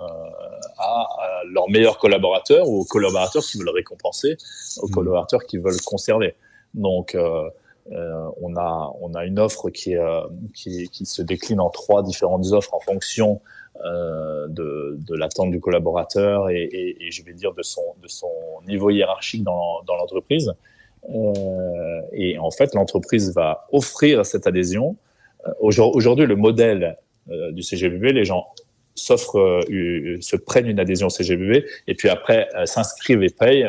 à, 0.77 0.83
à, 0.83 1.43
leurs 1.51 1.69
meilleurs 1.69 1.97
collaborateurs 1.97 2.67
ou 2.67 2.81
aux 2.81 2.85
collaborateurs 2.85 3.43
qui 3.43 3.57
veulent 3.57 3.69
récompenser, 3.69 4.37
aux 4.81 4.87
mmh. 4.87 4.91
collaborateurs 4.91 5.43
qui 5.45 5.57
veulent 5.57 5.81
conserver. 5.85 6.35
Donc 6.73 7.15
euh, 7.15 7.49
euh, 7.91 8.29
on 8.41 8.55
a 8.55 8.93
on 9.01 9.13
a 9.15 9.25
une 9.25 9.39
offre 9.39 9.69
qui, 9.69 9.95
euh, 9.95 10.21
qui, 10.53 10.89
qui 10.89 11.05
se 11.05 11.21
décline 11.21 11.59
en 11.59 11.69
trois 11.69 12.03
différentes 12.03 12.51
offres 12.51 12.73
en 12.73 12.79
fonction 12.79 13.41
euh, 13.85 14.47
de, 14.47 14.97
de 14.99 15.15
l'attente 15.15 15.51
du 15.51 15.59
collaborateur 15.59 16.49
et, 16.49 16.63
et, 16.63 17.07
et, 17.07 17.11
je 17.11 17.23
vais 17.23 17.33
dire 17.33 17.53
de 17.53 17.63
son 17.63 17.81
de 18.03 18.07
son 18.07 18.29
niveau 18.67 18.89
hiérarchique 18.89 19.43
dans, 19.43 19.81
dans 19.87 19.95
l'entreprise. 19.95 20.53
Euh, 21.07 22.01
et 22.11 22.37
en 22.37 22.51
fait, 22.51 22.73
l'entreprise 22.75 23.33
va 23.33 23.67
offrir 23.71 24.25
cette 24.25 24.47
adhésion. 24.47 24.95
Euh, 25.47 25.51
aujourd'hui, 25.59 26.25
le 26.25 26.35
modèle 26.35 26.97
du 27.51 27.61
CGBB, 27.61 28.11
les 28.11 28.25
gens 28.25 28.47
s'offrent, 28.95 29.61
se 29.69 30.35
prennent 30.35 30.65
une 30.65 30.79
adhésion 30.79 31.09
CGBB 31.09 31.63
et 31.87 31.93
puis 31.93 32.09
après 32.09 32.49
s'inscrivent 32.65 33.21
et 33.21 33.29
payent 33.29 33.67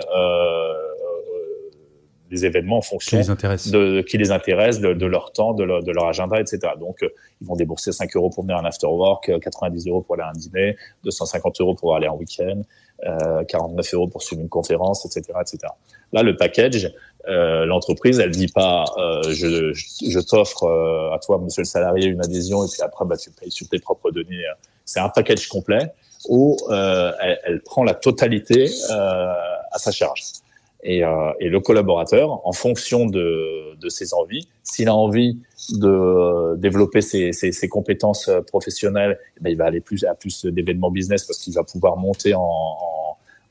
des 2.31 2.47
événements 2.47 2.79
en 2.79 2.83
fonction 2.83 3.21
qui 3.21 3.47
les 3.47 3.71
de, 3.73 4.01
qui 4.03 4.17
les 4.17 4.31
intéresse, 4.31 4.81
de, 4.81 4.95
de 4.95 5.07
leur 5.07 5.33
temps, 5.33 5.53
de 5.53 5.65
leur, 5.65 5.83
de 5.83 5.91
leur, 5.91 6.07
agenda, 6.07 6.41
etc. 6.41 6.59
Donc, 6.79 7.03
euh, 7.03 7.09
ils 7.41 7.47
vont 7.47 7.57
débourser 7.57 7.93
5 7.93 8.15
euros 8.17 8.31
pour 8.31 8.45
venir 8.45 8.57
à 8.57 8.61
un 8.61 8.65
after 8.65 8.87
work, 8.87 9.31
90 9.41 9.87
euh, 9.87 9.91
euros 9.91 10.03
pour 10.03 10.15
aller 10.15 10.23
à 10.23 10.29
un 10.29 10.33
dîner, 10.33 10.77
250 11.05 11.61
euros 11.61 11.75
pour 11.75 11.97
aller 11.97 12.07
en 12.07 12.17
week-end, 12.17 12.63
euh, 13.05 13.45
49 13.45 13.95
euros 13.95 14.09
pour 14.09 14.23
suivre 14.23 14.43
une 14.43 14.49
conférence, 14.49 15.05
etc., 15.05 15.39
etc. 15.41 15.73
Là, 16.13 16.23
le 16.23 16.37
package, 16.37 16.93
euh, 17.29 17.67
l'entreprise, 17.67 18.19
elle 18.19 18.31
dit 18.31 18.49
pas, 18.49 18.85
euh, 18.97 19.23
je, 19.25 19.73
je, 19.73 20.11
je 20.11 20.21
t'offre 20.21 20.67
à 21.13 21.19
toi, 21.19 21.39
monsieur 21.39 21.63
le 21.63 21.67
salarié, 21.67 22.07
une 22.07 22.21
adhésion 22.21 22.65
et 22.65 22.69
puis 22.69 22.83
après, 22.83 23.05
bah, 23.05 23.17
tu 23.17 23.31
payes 23.31 23.51
sur 23.51 23.69
tes 23.69 23.79
propres 23.79 24.11
deniers. 24.11 24.45
C'est 24.85 25.01
un 25.01 25.09
package 25.09 25.49
complet 25.49 25.93
où 26.29 26.57
elle, 26.71 27.41
elle, 27.45 27.61
prend 27.63 27.85
la 27.85 27.95
totalité 27.95 28.71
à 28.91 29.79
sa 29.79 29.91
charge. 29.91 30.23
Et, 30.83 31.05
euh, 31.05 31.33
et, 31.41 31.49
le 31.49 31.61
collaborateur, 31.61 32.47
en 32.47 32.53
fonction 32.53 33.05
de, 33.05 33.77
de 33.79 33.89
ses 33.91 34.15
envies, 34.15 34.49
s'il 34.63 34.89
a 34.89 34.95
envie 34.95 35.39
de 35.71 36.57
développer 36.57 37.03
ses, 37.03 37.33
ses, 37.33 37.53
ses 37.53 37.69
compétences 37.69 38.31
professionnelles, 38.47 39.19
eh 39.37 39.41
ben 39.43 39.51
il 39.51 39.57
va 39.57 39.67
aller 39.67 39.81
plus 39.81 40.05
à 40.05 40.15
plus 40.15 40.47
d'événements 40.47 40.91
business 40.91 41.25
parce 41.25 41.39
qu'il 41.39 41.53
va 41.53 41.65
pouvoir 41.65 41.99
monter 41.99 42.35
en, 42.35 42.41
en, 42.41 43.00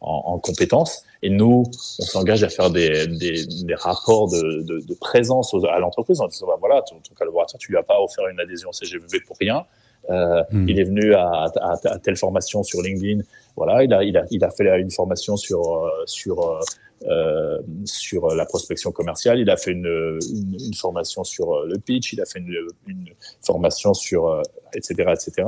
en, 0.01 0.39
compétences. 0.39 1.03
Et 1.21 1.29
nous, 1.29 1.65
on 1.99 2.03
s'engage 2.03 2.43
à 2.43 2.49
faire 2.49 2.69
des, 2.69 3.07
des, 3.07 3.45
des 3.45 3.75
rapports 3.75 4.29
de, 4.29 4.62
de, 4.62 4.79
de, 4.79 4.93
présence 4.95 5.53
à 5.69 5.79
l'entreprise 5.79 6.21
en 6.21 6.27
disant 6.27 6.47
bah, 6.47 6.55
voilà, 6.59 6.81
ton, 6.83 6.95
ton, 6.97 7.13
collaborateur, 7.13 7.59
tu 7.59 7.71
lui 7.71 7.77
as 7.77 7.83
pas 7.83 8.01
offert 8.01 8.27
une 8.27 8.39
adhésion 8.39 8.71
CGVB 8.71 9.25
pour 9.27 9.35
rien. 9.39 9.65
Euh, 10.09 10.41
hmm. 10.51 10.69
Il 10.69 10.79
est 10.79 10.85
venu 10.85 11.13
à, 11.13 11.27
à, 11.27 11.73
à, 11.83 11.99
telle 11.99 12.15
formation 12.15 12.63
sur 12.63 12.81
LinkedIn. 12.81 13.21
Voilà, 13.57 13.83
il 13.83 13.93
a, 13.93 14.03
il 14.03 14.17
a, 14.17 14.23
il 14.31 14.43
a 14.43 14.49
fait 14.49 14.79
une 14.79 14.91
formation 14.91 15.35
sur 15.35 15.91
sur 16.05 16.62
euh, 17.07 17.57
sur 17.85 18.27
la 18.35 18.45
prospection 18.45 18.91
commerciale. 18.91 19.39
Il 19.39 19.49
a 19.49 19.57
fait 19.57 19.71
une, 19.71 20.19
une, 20.33 20.57
une, 20.59 20.73
formation 20.73 21.23
sur 21.23 21.53
euh, 21.53 21.65
le 21.67 21.77
pitch. 21.77 22.13
Il 22.13 22.21
a 22.21 22.25
fait 22.25 22.39
une, 22.39 22.55
une 22.88 23.05
formation 23.41 23.93
sur 23.93 24.41
etc 24.73 24.95
euh, 25.07 25.13
etc. 25.13 25.47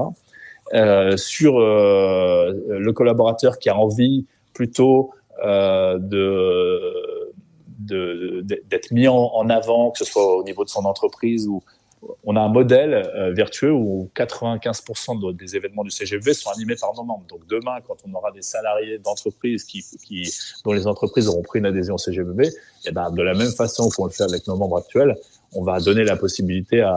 Euh, 0.74 1.18
sur 1.18 1.60
euh, 1.60 2.54
le 2.70 2.94
collaborateur 2.94 3.60
qui 3.60 3.70
a 3.70 3.76
envie 3.76 4.26
plutôt 4.54 5.12
euh, 5.44 5.98
d'être 7.80 8.92
mis 8.92 9.08
en, 9.08 9.50
avant, 9.50 9.92
que 9.92 10.00
ce 10.00 10.06
soit 10.06 10.38
au 10.38 10.44
niveau 10.44 10.64
de 10.64 10.70
son 10.70 10.86
entreprise 10.86 11.48
ou, 11.48 11.62
on 12.24 12.36
a 12.36 12.42
un 12.42 12.50
modèle 12.50 12.94
euh, 12.94 13.32
vertueux 13.32 13.72
où 13.72 14.10
95% 14.16 15.36
des 15.36 15.56
événements 15.56 15.84
du 15.84 15.92
CGV 15.92 16.34
sont 16.34 16.50
animés 16.50 16.76
par 16.80 16.94
nos 16.96 17.04
membres. 17.04 17.26
Donc 17.30 17.46
demain, 17.48 17.78
quand 17.88 17.98
on 18.08 18.14
aura 18.16 18.32
des 18.32 18.42
salariés 18.42 18.98
d'entreprises 18.98 19.64
qui, 19.64 19.84
dont 20.66 20.74
les 20.74 20.88
entreprises 20.88 21.28
auront 21.28 21.44
pris 21.44 21.60
une 21.60 21.66
adhésion 21.66 21.96
au 21.96 22.00
CGVB, 22.00 22.50
eh 22.86 22.92
ben, 22.92 23.12
de 23.12 23.22
la 23.22 23.34
même 23.34 23.52
façon 23.52 23.90
qu'on 23.90 24.06
le 24.06 24.12
fait 24.12 24.24
avec 24.24 24.48
nos 24.48 24.56
membres 24.56 24.78
actuels, 24.78 25.16
on 25.54 25.64
va 25.64 25.80
donner 25.80 26.04
la 26.04 26.16
possibilité 26.16 26.82
à, 26.82 26.94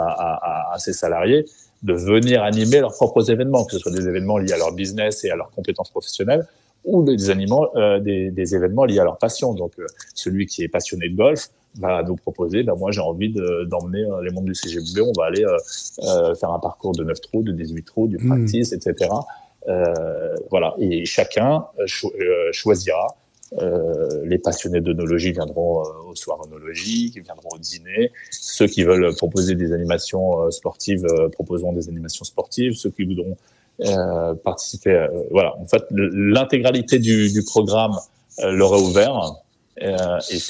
à, 0.72 0.78
ces 0.78 0.92
salariés 0.92 1.44
de 1.82 1.92
venir 1.92 2.42
animer 2.42 2.80
leurs 2.80 2.94
propres 2.94 3.30
événements, 3.30 3.64
que 3.64 3.72
ce 3.72 3.78
soit 3.78 3.92
des 3.92 4.08
événements 4.08 4.38
liés 4.38 4.52
à 4.52 4.58
leur 4.58 4.72
business 4.72 5.24
et 5.24 5.30
à 5.30 5.36
leurs 5.36 5.50
compétences 5.50 5.90
professionnelles, 5.90 6.46
ou 6.84 7.02
des, 7.02 7.30
animaux, 7.30 7.68
euh, 7.76 7.98
des, 8.00 8.30
des, 8.30 8.54
événements 8.54 8.84
liés 8.84 8.98
à 8.98 9.04
leur 9.04 9.18
passion. 9.18 9.54
Donc, 9.54 9.72
euh, 9.78 9.86
celui 10.14 10.46
qui 10.46 10.62
est 10.62 10.68
passionné 10.68 11.08
de 11.08 11.16
golf 11.16 11.48
va 11.76 12.02
nous 12.02 12.14
proposer, 12.14 12.62
ben 12.62 12.76
moi 12.76 12.92
j'ai 12.92 13.00
envie 13.00 13.34
d'emmener 13.66 14.06
les 14.22 14.30
membres 14.30 14.46
du 14.46 14.54
CGB, 14.54 15.00
on 15.00 15.12
va 15.18 15.24
aller 15.24 15.44
faire 16.38 16.52
un 16.52 16.60
parcours 16.60 16.92
de 16.92 17.02
9 17.02 17.20
trous, 17.20 17.42
de 17.42 17.50
18 17.50 17.82
trous, 17.82 18.06
du 18.06 18.16
mmh. 18.16 18.28
practice, 18.28 18.72
etc. 18.72 19.10
voilà, 20.50 20.76
et 20.78 21.04
chacun 21.04 21.64
choisira 22.52 23.08
euh, 23.58 24.22
les 24.24 24.38
passionnés 24.38 24.80
d'onologie 24.80 25.32
viendront 25.32 25.80
euh, 25.80 26.10
au 26.10 26.14
soir 26.14 26.40
onologique, 26.40 27.22
viendront 27.22 27.50
au 27.54 27.58
dîner. 27.58 28.10
Ceux 28.30 28.66
qui 28.66 28.82
veulent 28.82 29.14
proposer 29.14 29.54
des 29.54 29.72
animations 29.72 30.40
euh, 30.40 30.50
sportives 30.50 31.06
proposeront 31.32 31.72
des 31.72 31.88
animations 31.88 32.24
sportives. 32.24 32.72
Ceux 32.72 32.90
qui 32.90 33.04
voudront 33.04 33.36
participer, 34.44 35.06
voilà. 35.30 35.56
En 35.58 35.66
fait, 35.66 35.84
l'intégralité 35.90 36.98
du, 36.98 37.32
du, 37.32 37.42
programme 37.42 37.96
leur 38.42 38.74
est 38.74 38.80
ouvert. 38.80 39.34
Et, 39.80 39.96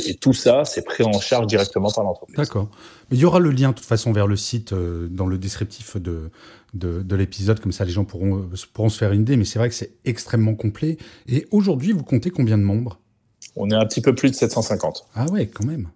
et, 0.07 0.15
tout 0.15 0.35
ça, 0.35 0.67
c'est 0.67 0.83
pris 0.83 1.03
en 1.03 1.19
charge 1.19 1.47
directement 1.47 1.91
par 1.91 2.05
l'entreprise. 2.05 2.37
D'accord. 2.37 2.69
Mais 3.11 3.17
il 3.17 3.21
y 3.21 3.25
aura 3.25 3.39
le 3.39 3.51
lien, 3.51 3.71
de 3.71 3.75
toute 3.75 3.87
façon, 3.87 4.13
vers 4.13 4.27
le 4.27 4.37
site 4.37 4.75
dans 4.75 5.27
le 5.27 5.39
descriptif 5.39 5.97
de, 5.97 6.31
de, 6.75 7.03
de 7.03 7.17
l'épisode. 7.17 7.61
Comme 7.61 7.73
ça, 7.73 7.85
les 7.85 7.93
gens 7.93 8.05
pourront, 8.05 8.49
pourront 8.73 8.89
se 8.89 8.99
faire 8.99 9.13
une 9.13 9.23
idée. 9.23 9.37
Mais 9.37 9.45
c'est 9.45 9.59
vrai 9.59 9.69
que 9.69 9.75
c'est 9.75 9.93
extrêmement 10.05 10.55
complet. 10.55 10.99
Et 11.27 11.47
aujourd'hui, 11.51 11.93
vous 11.93 12.03
comptez 12.03 12.31
combien 12.31 12.59
de 12.59 12.63
membres? 12.63 13.01
On 13.57 13.71
est 13.71 13.75
un 13.75 13.87
petit 13.87 14.01
peu 14.01 14.15
plus 14.15 14.31
de 14.31 14.37
750. 14.37 15.07
Ah 15.15 15.27
ouais, 15.31 15.47
quand 15.47 15.65
même. 15.65 15.89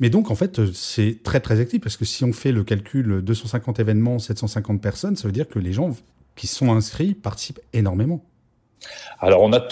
Mais 0.00 0.10
donc, 0.10 0.30
en 0.30 0.34
fait, 0.34 0.72
c'est 0.72 1.22
très, 1.22 1.40
très 1.40 1.60
actif. 1.60 1.80
Parce 1.80 1.96
que 1.96 2.04
si 2.04 2.24
on 2.24 2.32
fait 2.32 2.52
le 2.52 2.64
calcul 2.64 3.22
250 3.22 3.78
événements, 3.80 4.18
750 4.18 4.82
personnes, 4.82 5.16
ça 5.16 5.28
veut 5.28 5.32
dire 5.32 5.48
que 5.48 5.58
les 5.58 5.72
gens 5.72 5.96
qui 6.36 6.46
sont 6.46 6.72
inscrits 6.72 7.14
participent 7.14 7.60
énormément. 7.72 8.24
Alors 9.20 9.40
on 9.42 9.52
a, 9.52 9.68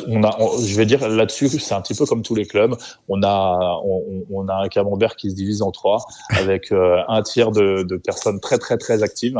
je 0.64 0.76
vais 0.76 0.86
dire 0.86 1.06
là-dessus, 1.08 1.48
c'est 1.48 1.74
un 1.74 1.82
petit 1.82 1.94
peu 1.94 2.06
comme 2.06 2.22
tous 2.22 2.34
les 2.34 2.46
clubs. 2.46 2.74
On 3.08 3.22
a, 3.22 3.80
on, 4.30 4.48
a 4.48 4.54
un 4.54 4.68
camembert 4.68 5.16
qui 5.16 5.30
se 5.30 5.34
divise 5.34 5.62
en 5.62 5.70
trois, 5.70 6.06
avec 6.30 6.72
euh, 6.72 7.02
un 7.08 7.22
tiers 7.22 7.50
de, 7.50 7.96
personnes 7.96 8.40
très 8.40 8.58
très 8.58 8.78
très 8.78 9.02
actives 9.02 9.38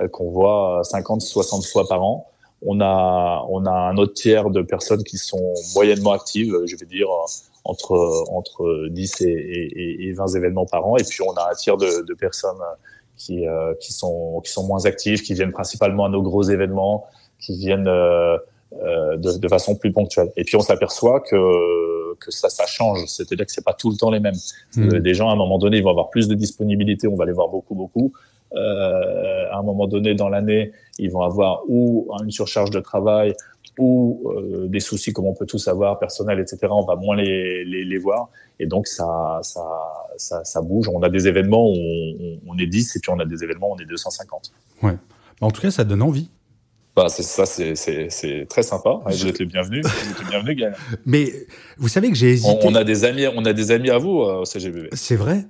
euh, 0.00 0.08
qu'on 0.08 0.30
voit 0.30 0.82
50, 0.84 1.22
60 1.22 1.64
fois 1.66 1.88
par 1.88 2.02
an. 2.02 2.30
On 2.66 2.80
a, 2.80 3.44
on 3.48 3.66
a 3.66 3.70
un 3.70 3.96
autre 3.96 4.14
tiers 4.14 4.50
de 4.50 4.62
personnes 4.62 5.04
qui 5.04 5.18
sont 5.18 5.54
moyennement 5.74 6.12
actives, 6.12 6.54
je 6.66 6.76
vais 6.76 6.86
dire 6.86 7.08
entre 7.64 8.24
entre 8.30 8.88
10 8.90 9.20
et, 9.22 9.26
et, 9.26 10.08
et 10.08 10.12
20 10.12 10.26
événements 10.36 10.66
par 10.66 10.86
an. 10.86 10.96
Et 10.96 11.04
puis 11.04 11.22
on 11.22 11.32
a 11.32 11.50
un 11.50 11.54
tiers 11.54 11.76
de 11.76 12.14
personnes 12.14 12.60
qui 13.16 13.46
euh, 13.46 13.74
qui 13.80 13.92
sont 13.92 14.40
qui 14.44 14.52
sont 14.52 14.66
moins 14.66 14.84
actives, 14.86 15.22
qui 15.22 15.34
viennent 15.34 15.52
principalement 15.52 16.04
à 16.04 16.08
nos 16.08 16.22
gros 16.22 16.42
événements, 16.42 17.06
qui 17.38 17.56
viennent 17.58 17.88
euh, 17.88 18.36
euh, 18.82 19.16
de, 19.16 19.38
de, 19.38 19.48
façon 19.48 19.76
plus 19.76 19.92
ponctuelle. 19.92 20.32
Et 20.36 20.44
puis 20.44 20.56
on 20.56 20.60
s'aperçoit 20.60 21.20
que 21.20 22.14
que 22.16 22.30
ça 22.30 22.48
ça 22.48 22.66
change, 22.66 23.06
c'est-à-dire 23.06 23.46
que 23.46 23.52
c'est 23.52 23.64
pas 23.64 23.74
tout 23.74 23.90
le 23.90 23.96
temps 23.96 24.10
les 24.10 24.20
mêmes. 24.20 24.34
Mmh. 24.76 24.98
Des 24.98 25.14
gens 25.14 25.30
à 25.30 25.32
un 25.32 25.36
moment 25.36 25.58
donné 25.58 25.78
ils 25.78 25.84
vont 25.84 25.90
avoir 25.90 26.10
plus 26.10 26.28
de 26.28 26.34
disponibilité, 26.34 27.08
on 27.08 27.16
va 27.16 27.24
les 27.24 27.32
voir 27.32 27.48
beaucoup 27.48 27.74
beaucoup. 27.74 28.12
Euh, 28.56 29.50
à 29.50 29.58
un 29.58 29.62
moment 29.62 29.86
donné 29.86 30.14
dans 30.14 30.28
l'année, 30.28 30.72
ils 30.98 31.10
vont 31.10 31.22
avoir 31.22 31.62
ou 31.68 32.08
une 32.22 32.30
surcharge 32.30 32.70
de 32.70 32.80
travail 32.80 33.34
ou 33.78 34.30
euh, 34.30 34.66
des 34.68 34.80
soucis 34.80 35.12
comme 35.12 35.26
on 35.26 35.34
peut 35.34 35.46
tous 35.46 35.68
avoir, 35.68 35.98
personnels, 35.98 36.40
etc. 36.40 36.58
On 36.70 36.84
va 36.84 36.96
moins 36.96 37.16
les, 37.16 37.64
les, 37.64 37.84
les 37.84 37.98
voir. 37.98 38.28
Et 38.60 38.66
donc, 38.66 38.86
ça, 38.86 39.40
ça, 39.42 39.62
ça, 40.16 40.44
ça, 40.44 40.62
bouge. 40.62 40.88
On 40.88 41.02
a 41.02 41.08
des 41.08 41.26
événements 41.26 41.68
où 41.68 41.74
on, 41.74 42.38
on, 42.46 42.58
est 42.58 42.66
10 42.66 42.96
et 42.96 43.00
puis 43.00 43.10
on 43.10 43.18
a 43.18 43.24
des 43.24 43.42
événements 43.42 43.70
où 43.70 43.74
on 43.74 43.78
est 43.78 43.86
250. 43.86 44.52
Ouais. 44.82 44.96
En 45.40 45.50
tout 45.50 45.60
cas, 45.60 45.70
ça 45.70 45.84
donne 45.84 46.02
envie. 46.02 46.30
Bah, 46.96 47.06
c'est 47.08 47.24
ça, 47.24 47.44
c'est 47.44 48.46
très 48.48 48.62
sympa. 48.62 49.00
Vous 49.04 49.26
êtes 49.26 49.40
le 49.40 49.46
bienvenu. 49.46 49.80
Vous 49.82 50.10
êtes 50.10 50.20
le 50.20 50.28
bienvenu, 50.28 50.54
Gaël. 50.54 50.76
Mais 51.06 51.32
vous 51.76 51.88
savez 51.88 52.08
que 52.08 52.14
j'ai 52.14 52.30
hésité. 52.30 52.56
On, 52.62 52.68
on, 52.68 52.74
a 52.76 52.84
des 52.84 53.04
amis, 53.04 53.26
on 53.34 53.44
a 53.44 53.52
des 53.52 53.72
amis 53.72 53.90
à 53.90 53.98
vous 53.98 54.20
euh, 54.20 54.42
au 54.42 54.44
CGBB. 54.44 54.90
C'est 54.92 55.16
vrai. 55.16 55.44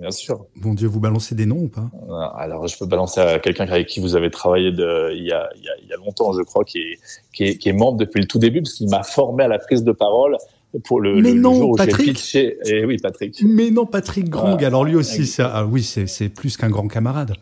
Bien 0.00 0.10
sûr. 0.10 0.46
Bon 0.56 0.72
Dieu, 0.72 0.88
vous 0.88 0.98
balancez 1.00 1.34
des 1.34 1.44
noms 1.46 1.64
ou 1.64 1.68
pas? 1.68 1.90
Alors, 2.38 2.66
je 2.66 2.78
peux 2.78 2.86
balancer 2.86 3.20
à 3.20 3.38
quelqu'un 3.38 3.64
avec 3.64 3.86
qui 3.86 4.00
vous 4.00 4.16
avez 4.16 4.30
travaillé 4.30 4.72
de, 4.72 5.12
il, 5.14 5.24
y 5.24 5.32
a, 5.32 5.50
il, 5.56 5.62
y 5.62 5.68
a, 5.68 5.72
il 5.82 5.88
y 5.88 5.92
a 5.92 5.96
longtemps, 5.96 6.32
je 6.32 6.42
crois, 6.42 6.64
qui 6.64 6.78
est, 6.78 6.98
qui 7.34 7.44
est, 7.44 7.56
qui 7.58 7.68
est 7.68 7.74
membre 7.74 7.98
depuis 7.98 8.20
le 8.20 8.26
tout 8.26 8.38
début, 8.38 8.62
parce 8.62 8.74
qu'il 8.74 8.88
m'a 8.88 9.02
formé 9.02 9.44
à 9.44 9.48
la 9.48 9.58
prise 9.58 9.84
de 9.84 9.92
parole 9.92 10.36
pour 10.84 11.00
le, 11.00 11.20
Mais 11.20 11.32
le, 11.32 11.40
non, 11.40 11.50
le 11.52 11.56
jour 11.58 11.70
où 11.70 11.76
Patrick. 11.76 12.06
j'ai 12.06 12.12
pitché. 12.12 12.58
Et 12.64 12.84
oui, 12.86 12.96
Patrick. 12.96 13.42
Mais 13.44 13.70
non, 13.70 13.84
Patrick 13.84 14.30
Grang. 14.30 14.56
Ah, 14.58 14.66
Alors 14.66 14.84
lui 14.84 14.96
aussi, 14.96 15.26
ça, 15.26 15.50
ah, 15.52 15.66
oui, 15.66 15.82
c'est 15.82 16.28
plus 16.30 16.56
qu'un 16.56 16.70
grand 16.70 16.88
camarade. 16.88 17.34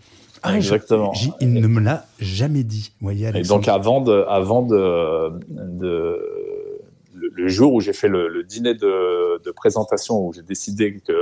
Ah, 0.42 0.56
Exactement. 0.56 1.12
Je, 1.14 1.28
il 1.40 1.52
ne 1.52 1.66
me 1.66 1.80
l'a 1.80 2.06
jamais 2.20 2.62
dit. 2.62 2.92
Voyez, 3.00 3.30
Et 3.34 3.42
donc 3.42 3.68
avant 3.68 4.00
de, 4.00 4.24
avant 4.28 4.62
de, 4.62 5.32
de 5.48 6.20
le, 7.14 7.28
le 7.34 7.48
jour 7.48 7.72
où 7.72 7.80
j'ai 7.80 7.92
fait 7.92 8.08
le, 8.08 8.28
le 8.28 8.44
dîner 8.44 8.74
de, 8.74 9.42
de, 9.42 9.50
présentation, 9.50 10.26
où 10.26 10.32
j'ai 10.32 10.42
décidé 10.42 11.00
que 11.06 11.12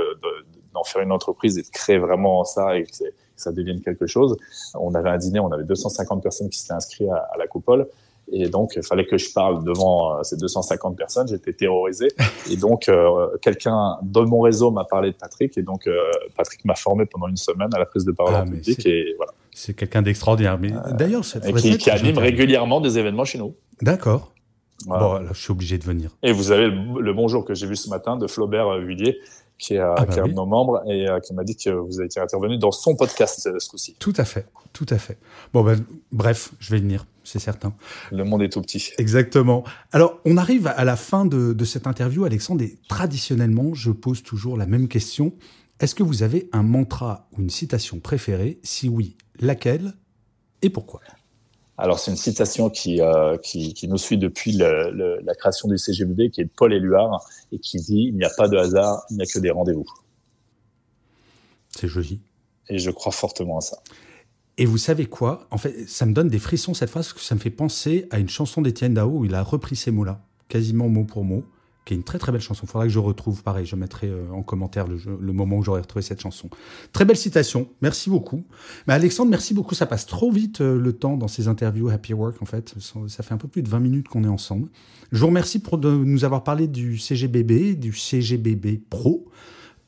d'en 0.77 0.83
faire 0.83 1.01
une 1.01 1.11
entreprise 1.11 1.57
et 1.57 1.63
de 1.63 1.69
créer 1.69 1.97
vraiment 1.97 2.43
ça 2.43 2.77
et 2.77 2.83
que, 2.83 2.89
que, 2.89 3.05
ça 3.35 3.51
devienne 3.51 3.81
quelque 3.81 4.07
chose. 4.07 4.37
On 4.75 4.93
avait 4.95 5.09
un 5.09 5.17
dîner, 5.17 5.39
on 5.39 5.51
avait 5.51 5.63
250 5.63 6.23
personnes 6.23 6.49
qui 6.49 6.59
s'étaient 6.59 6.73
inscrites 6.73 7.09
à, 7.09 7.27
à, 7.33 7.37
la 7.37 7.47
coupole. 7.47 7.87
Et 8.31 8.49
donc, 8.49 8.73
il 8.75 8.83
fallait 8.83 9.05
que 9.05 9.17
je 9.17 9.31
parle 9.31 9.63
devant 9.63 10.17
euh, 10.17 10.23
ces 10.23 10.35
250 10.35 10.97
personnes. 10.97 11.27
J'étais 11.29 11.53
terrorisé. 11.53 12.09
Et 12.51 12.57
donc, 12.57 12.89
euh, 12.89 13.27
quelqu'un 13.41 13.97
de 14.01 14.19
mon 14.21 14.41
réseau 14.41 14.69
m'a 14.69 14.83
parlé 14.83 15.11
de 15.11 15.15
Patrick. 15.15 15.57
Et 15.57 15.61
donc, 15.61 15.87
euh, 15.87 15.97
Patrick 16.35 16.65
m'a 16.65 16.75
formé 16.75 17.05
pendant 17.05 17.27
une 17.27 17.37
semaine 17.37 17.69
à 17.73 17.79
la 17.79 17.85
prise 17.85 18.03
de 18.03 18.11
parole 18.11 18.33
ah, 18.35 18.41
en 18.41 18.45
public. 18.45 18.85
Et 18.85 19.13
voilà. 19.15 19.31
C'est 19.53 19.73
quelqu'un 19.73 20.01
d'extraordinaire. 20.01 20.59
Mais 20.59 20.71
d'ailleurs, 20.93 21.23
qui, 21.23 21.77
qui 21.77 21.89
anime 21.89 22.17
régulièrement 22.17 22.81
des 22.81 22.97
événements 22.99 23.25
chez 23.25 23.37
nous. 23.37 23.55
D'accord. 23.81 24.33
Voilà. 24.85 25.03
Bon, 25.03 25.33
je 25.33 25.41
suis 25.41 25.51
obligé 25.51 25.77
de 25.77 25.83
venir. 25.83 26.11
Et 26.21 26.31
vous 26.31 26.51
avez 26.51 26.67
le, 26.67 27.01
le 27.01 27.13
bonjour 27.13 27.45
que 27.45 27.55
j'ai 27.55 27.65
vu 27.65 27.75
ce 27.75 27.89
matin 27.89 28.17
de 28.17 28.27
Flaubert 28.27 28.77
Villiers, 28.77 29.17
qui 29.57 29.75
est, 29.75 29.79
ah 29.79 29.95
bah 29.97 30.05
qui 30.05 30.19
est 30.19 30.21
oui. 30.21 30.29
un 30.29 30.31
de 30.31 30.37
nos 30.37 30.45
membres 30.45 30.83
et 30.87 31.09
euh, 31.09 31.19
qui 31.19 31.33
m'a 31.33 31.43
dit 31.43 31.55
que 31.55 31.69
vous 31.69 31.99
avez 31.99 32.05
été 32.05 32.19
intervenu 32.19 32.57
dans 32.57 32.71
son 32.71 32.95
podcast 32.95 33.47
euh, 33.47 33.59
ce 33.59 33.69
coup-ci. 33.69 33.95
Tout 33.99 34.13
à 34.17 34.25
fait, 34.25 34.45
tout 34.73 34.85
à 34.89 34.97
fait. 34.97 35.17
Bon, 35.53 35.63
ben, 35.63 35.83
bref, 36.11 36.51
je 36.59 36.71
vais 36.71 36.79
venir, 36.79 37.05
c'est 37.23 37.39
certain. 37.39 37.73
Le 38.11 38.23
monde 38.23 38.43
est 38.43 38.49
tout 38.49 38.61
petit. 38.61 38.91
Exactement. 38.97 39.63
Alors, 39.91 40.19
on 40.25 40.37
arrive 40.37 40.67
à 40.67 40.83
la 40.85 40.95
fin 40.95 41.25
de, 41.25 41.53
de 41.53 41.65
cette 41.65 41.87
interview, 41.87 42.25
Alexandre, 42.25 42.63
et 42.63 42.77
traditionnellement, 42.87 43.73
je 43.73 43.91
pose 43.91 44.23
toujours 44.23 44.57
la 44.57 44.65
même 44.65 44.87
question. 44.87 45.33
Est-ce 45.79 45.95
que 45.95 46.03
vous 46.03 46.23
avez 46.23 46.49
un 46.53 46.63
mantra 46.63 47.27
ou 47.37 47.41
une 47.41 47.49
citation 47.49 47.99
préférée? 47.99 48.59
Si 48.63 48.89
oui, 48.89 49.15
laquelle? 49.39 49.93
Et 50.61 50.69
pourquoi? 50.69 51.01
Alors 51.77 51.99
c'est 51.99 52.09
une 52.11 52.17
citation 52.17 52.69
qui, 52.69 53.01
euh, 53.01 53.37
qui, 53.37 53.73
qui, 53.73 53.87
nous 53.87 53.97
suit 53.97 54.17
depuis 54.17 54.51
le, 54.53 54.91
le, 54.91 55.19
la 55.23 55.35
création 55.35 55.67
du 55.67 55.77
CGBB, 55.77 56.31
qui 56.31 56.41
est 56.41 56.45
de 56.45 56.51
Paul 56.55 56.73
Éluard, 56.73 57.23
et 57.51 57.59
qui 57.59 57.77
dit 57.77 58.07
«Il 58.07 58.15
n'y 58.15 58.23
a 58.23 58.31
pas 58.35 58.47
de 58.47 58.57
hasard, 58.57 59.03
il 59.11 59.17
n'y 59.17 59.23
a 59.23 59.25
que 59.25 59.39
des 59.39 59.51
rendez-vous». 59.51 59.85
C'est 61.69 61.87
joli. 61.87 62.19
Et 62.69 62.79
je 62.79 62.89
crois 62.89 63.11
fortement 63.11 63.59
à 63.59 63.61
ça. 63.61 63.77
Et 64.57 64.65
vous 64.65 64.79
savez 64.79 65.05
quoi? 65.05 65.47
En 65.51 65.57
fait, 65.57 65.87
ça 65.87 66.07
me 66.07 66.13
donne 66.13 66.29
des 66.29 66.39
frissons 66.39 66.73
cette 66.73 66.89
phrase, 66.89 67.07
parce 67.07 67.19
que 67.19 67.25
ça 67.25 67.35
me 67.35 67.39
fait 67.39 67.51
penser 67.51 68.07
à 68.09 68.17
une 68.17 68.29
chanson 68.29 68.63
d'Étienne 68.63 68.95
Dao 68.95 69.09
où 69.09 69.25
il 69.25 69.35
a 69.35 69.43
repris 69.43 69.75
ces 69.75 69.91
mots-là, 69.91 70.19
quasiment 70.49 70.89
mot 70.89 71.03
pour 71.03 71.23
mot 71.23 71.43
qui 71.87 71.93
est 71.93 71.97
une 71.97 72.03
très 72.03 72.19
très 72.19 72.33
belle 72.33 72.41
chanson. 72.41 72.65
Il 72.65 72.69
faudra 72.69 72.85
que 72.85 72.91
je 72.91 72.99
retrouve, 72.99 73.43
pareil, 73.43 73.65
je 73.65 73.77
mettrai 73.77 74.07
euh, 74.07 74.29
en 74.31 74.43
commentaire 74.43 74.87
le, 74.87 75.33
moment 75.33 75.57
où 75.57 75.63
j'aurai 75.63 75.79
retrouvé 75.79 76.03
cette 76.03 76.19
chanson. 76.19 76.49
Très 76.91 77.05
belle 77.05 77.15
citation, 77.15 77.69
merci 77.81 78.09
beaucoup. 78.09 78.43
Mais 78.87 78.93
Alexandre, 78.93 79.31
merci 79.31 79.53
beaucoup, 79.53 79.73
ça 79.73 79.85
passe 79.85 80.05
trop 80.05 80.29
vite 80.29 80.59
euh, 80.59 80.77
le 80.77 80.91
temps 80.91 81.15
dans 81.15 81.29
ces 81.29 81.47
interviews 81.47 81.87
Happy 81.87 82.13
Work, 82.13 82.41
en 82.41 82.45
fait. 82.45 82.75
Ça 83.07 83.23
fait 83.23 83.33
un 83.33 83.37
peu 83.37 83.47
plus 83.47 83.63
de 83.63 83.69
20 83.69 83.79
minutes 83.79 84.09
qu'on 84.09 84.25
est 84.25 84.29
ensemble. 84.29 84.67
Je 85.13 85.21
vous 85.21 85.27
remercie 85.27 85.59
pour 85.59 85.77
de 85.77 85.89
nous 85.89 86.25
avoir 86.25 86.43
parlé 86.43 86.67
du 86.67 86.97
CGBB, 86.97 87.75
du 87.75 87.93
CGBB 87.93 88.81
Pro. 88.89 89.25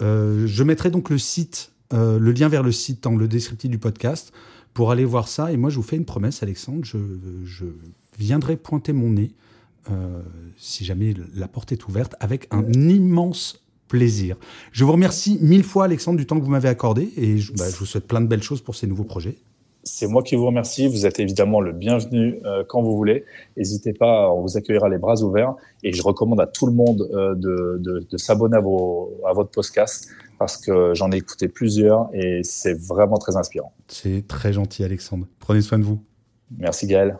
Euh, 0.02 0.48
je 0.48 0.64
mettrai 0.64 0.92
donc 0.92 1.10
le 1.10 1.18
site, 1.18 1.74
le 1.92 2.32
lien 2.32 2.48
vers 2.48 2.64
le 2.64 2.72
site 2.72 3.04
dans 3.04 3.16
le 3.16 3.28
descriptif 3.28 3.70
du 3.70 3.78
podcast 3.78 4.32
pour 4.74 4.92
aller 4.92 5.04
voir 5.04 5.28
ça. 5.28 5.52
Et 5.52 5.58
moi, 5.58 5.70
je 5.70 5.76
vous 5.76 5.84
fais 5.84 5.98
une 5.98 6.06
promesse, 6.06 6.44
Alexandre, 6.44 6.86
je 6.86 7.66
viendrai 8.18 8.56
pointer 8.56 8.94
mon 8.94 9.10
nez 9.10 9.34
euh, 9.92 10.22
si 10.58 10.86
jamais 10.86 11.14
la 11.36 11.48
porte 11.48 11.72
est 11.72 11.88
ouverte, 11.88 12.16
avec 12.20 12.48
un 12.52 12.72
immense 12.72 13.64
plaisir. 13.88 14.38
Je 14.72 14.86
vous 14.86 14.92
remercie 14.92 15.40
mille 15.42 15.64
fois, 15.64 15.86
Alexandre, 15.86 16.18
du 16.18 16.26
temps 16.26 16.40
que 16.40 16.46
vous 16.46 16.52
m'avez 16.52 16.70
accordé 16.70 17.12
et 17.18 17.38
je, 17.38 17.52
bah, 17.54 17.66
je, 17.70 17.76
vous 17.76 17.86
souhaite 17.86 18.08
plein 18.08 18.22
de 18.22 18.28
belles 18.28 18.44
choses 18.44 18.62
pour 18.62 18.76
ces 18.76 18.88
nouveaux 18.88 19.04
projets. 19.04 19.36
C'est 19.84 20.08
moi 20.08 20.22
qui 20.22 20.36
vous 20.36 20.46
remercie. 20.46 20.88
Vous 20.88 21.06
êtes 21.06 21.20
évidemment 21.20 21.62
le 21.62 21.72
bienvenu 21.72 22.40
euh, 22.46 22.64
quand 22.68 22.82
vous 22.82 22.96
voulez. 22.96 23.26
N'hésitez 23.58 23.94
pas, 23.94 24.32
on 24.32 24.42
vous 24.42 24.58
accueillera 24.58 24.90
les 24.90 24.98
bras 24.98 25.22
ouverts. 25.22 25.56
Et 25.84 25.94
je 25.94 26.04
recommande 26.04 26.40
à 26.42 26.48
tout 26.48 26.68
le 26.68 26.74
monde 26.74 27.10
euh, 27.14 27.34
de, 27.34 27.78
de, 27.80 28.06
de 28.10 28.18
s'abonner 28.18 28.58
à, 28.58 28.60
à 28.60 29.34
votre 29.34 29.50
podcast 29.50 30.10
parce 30.38 30.58
que 30.58 30.94
j'en 30.94 31.12
ai 31.12 31.18
écouté 31.18 31.48
plusieurs 31.48 32.10
et 32.14 32.42
c'est 32.44 32.74
vraiment 32.74 33.18
très 33.18 33.36
inspirant. 33.36 33.74
C'est 33.88 34.28
très 34.28 34.54
gentil, 34.54 34.84
Alexandre. 34.84 35.28
Prenez 35.40 35.62
soin 35.62 35.80
de 35.80 35.84
vous. 35.84 36.02
Merci, 36.58 36.88
Gaël. 36.88 37.20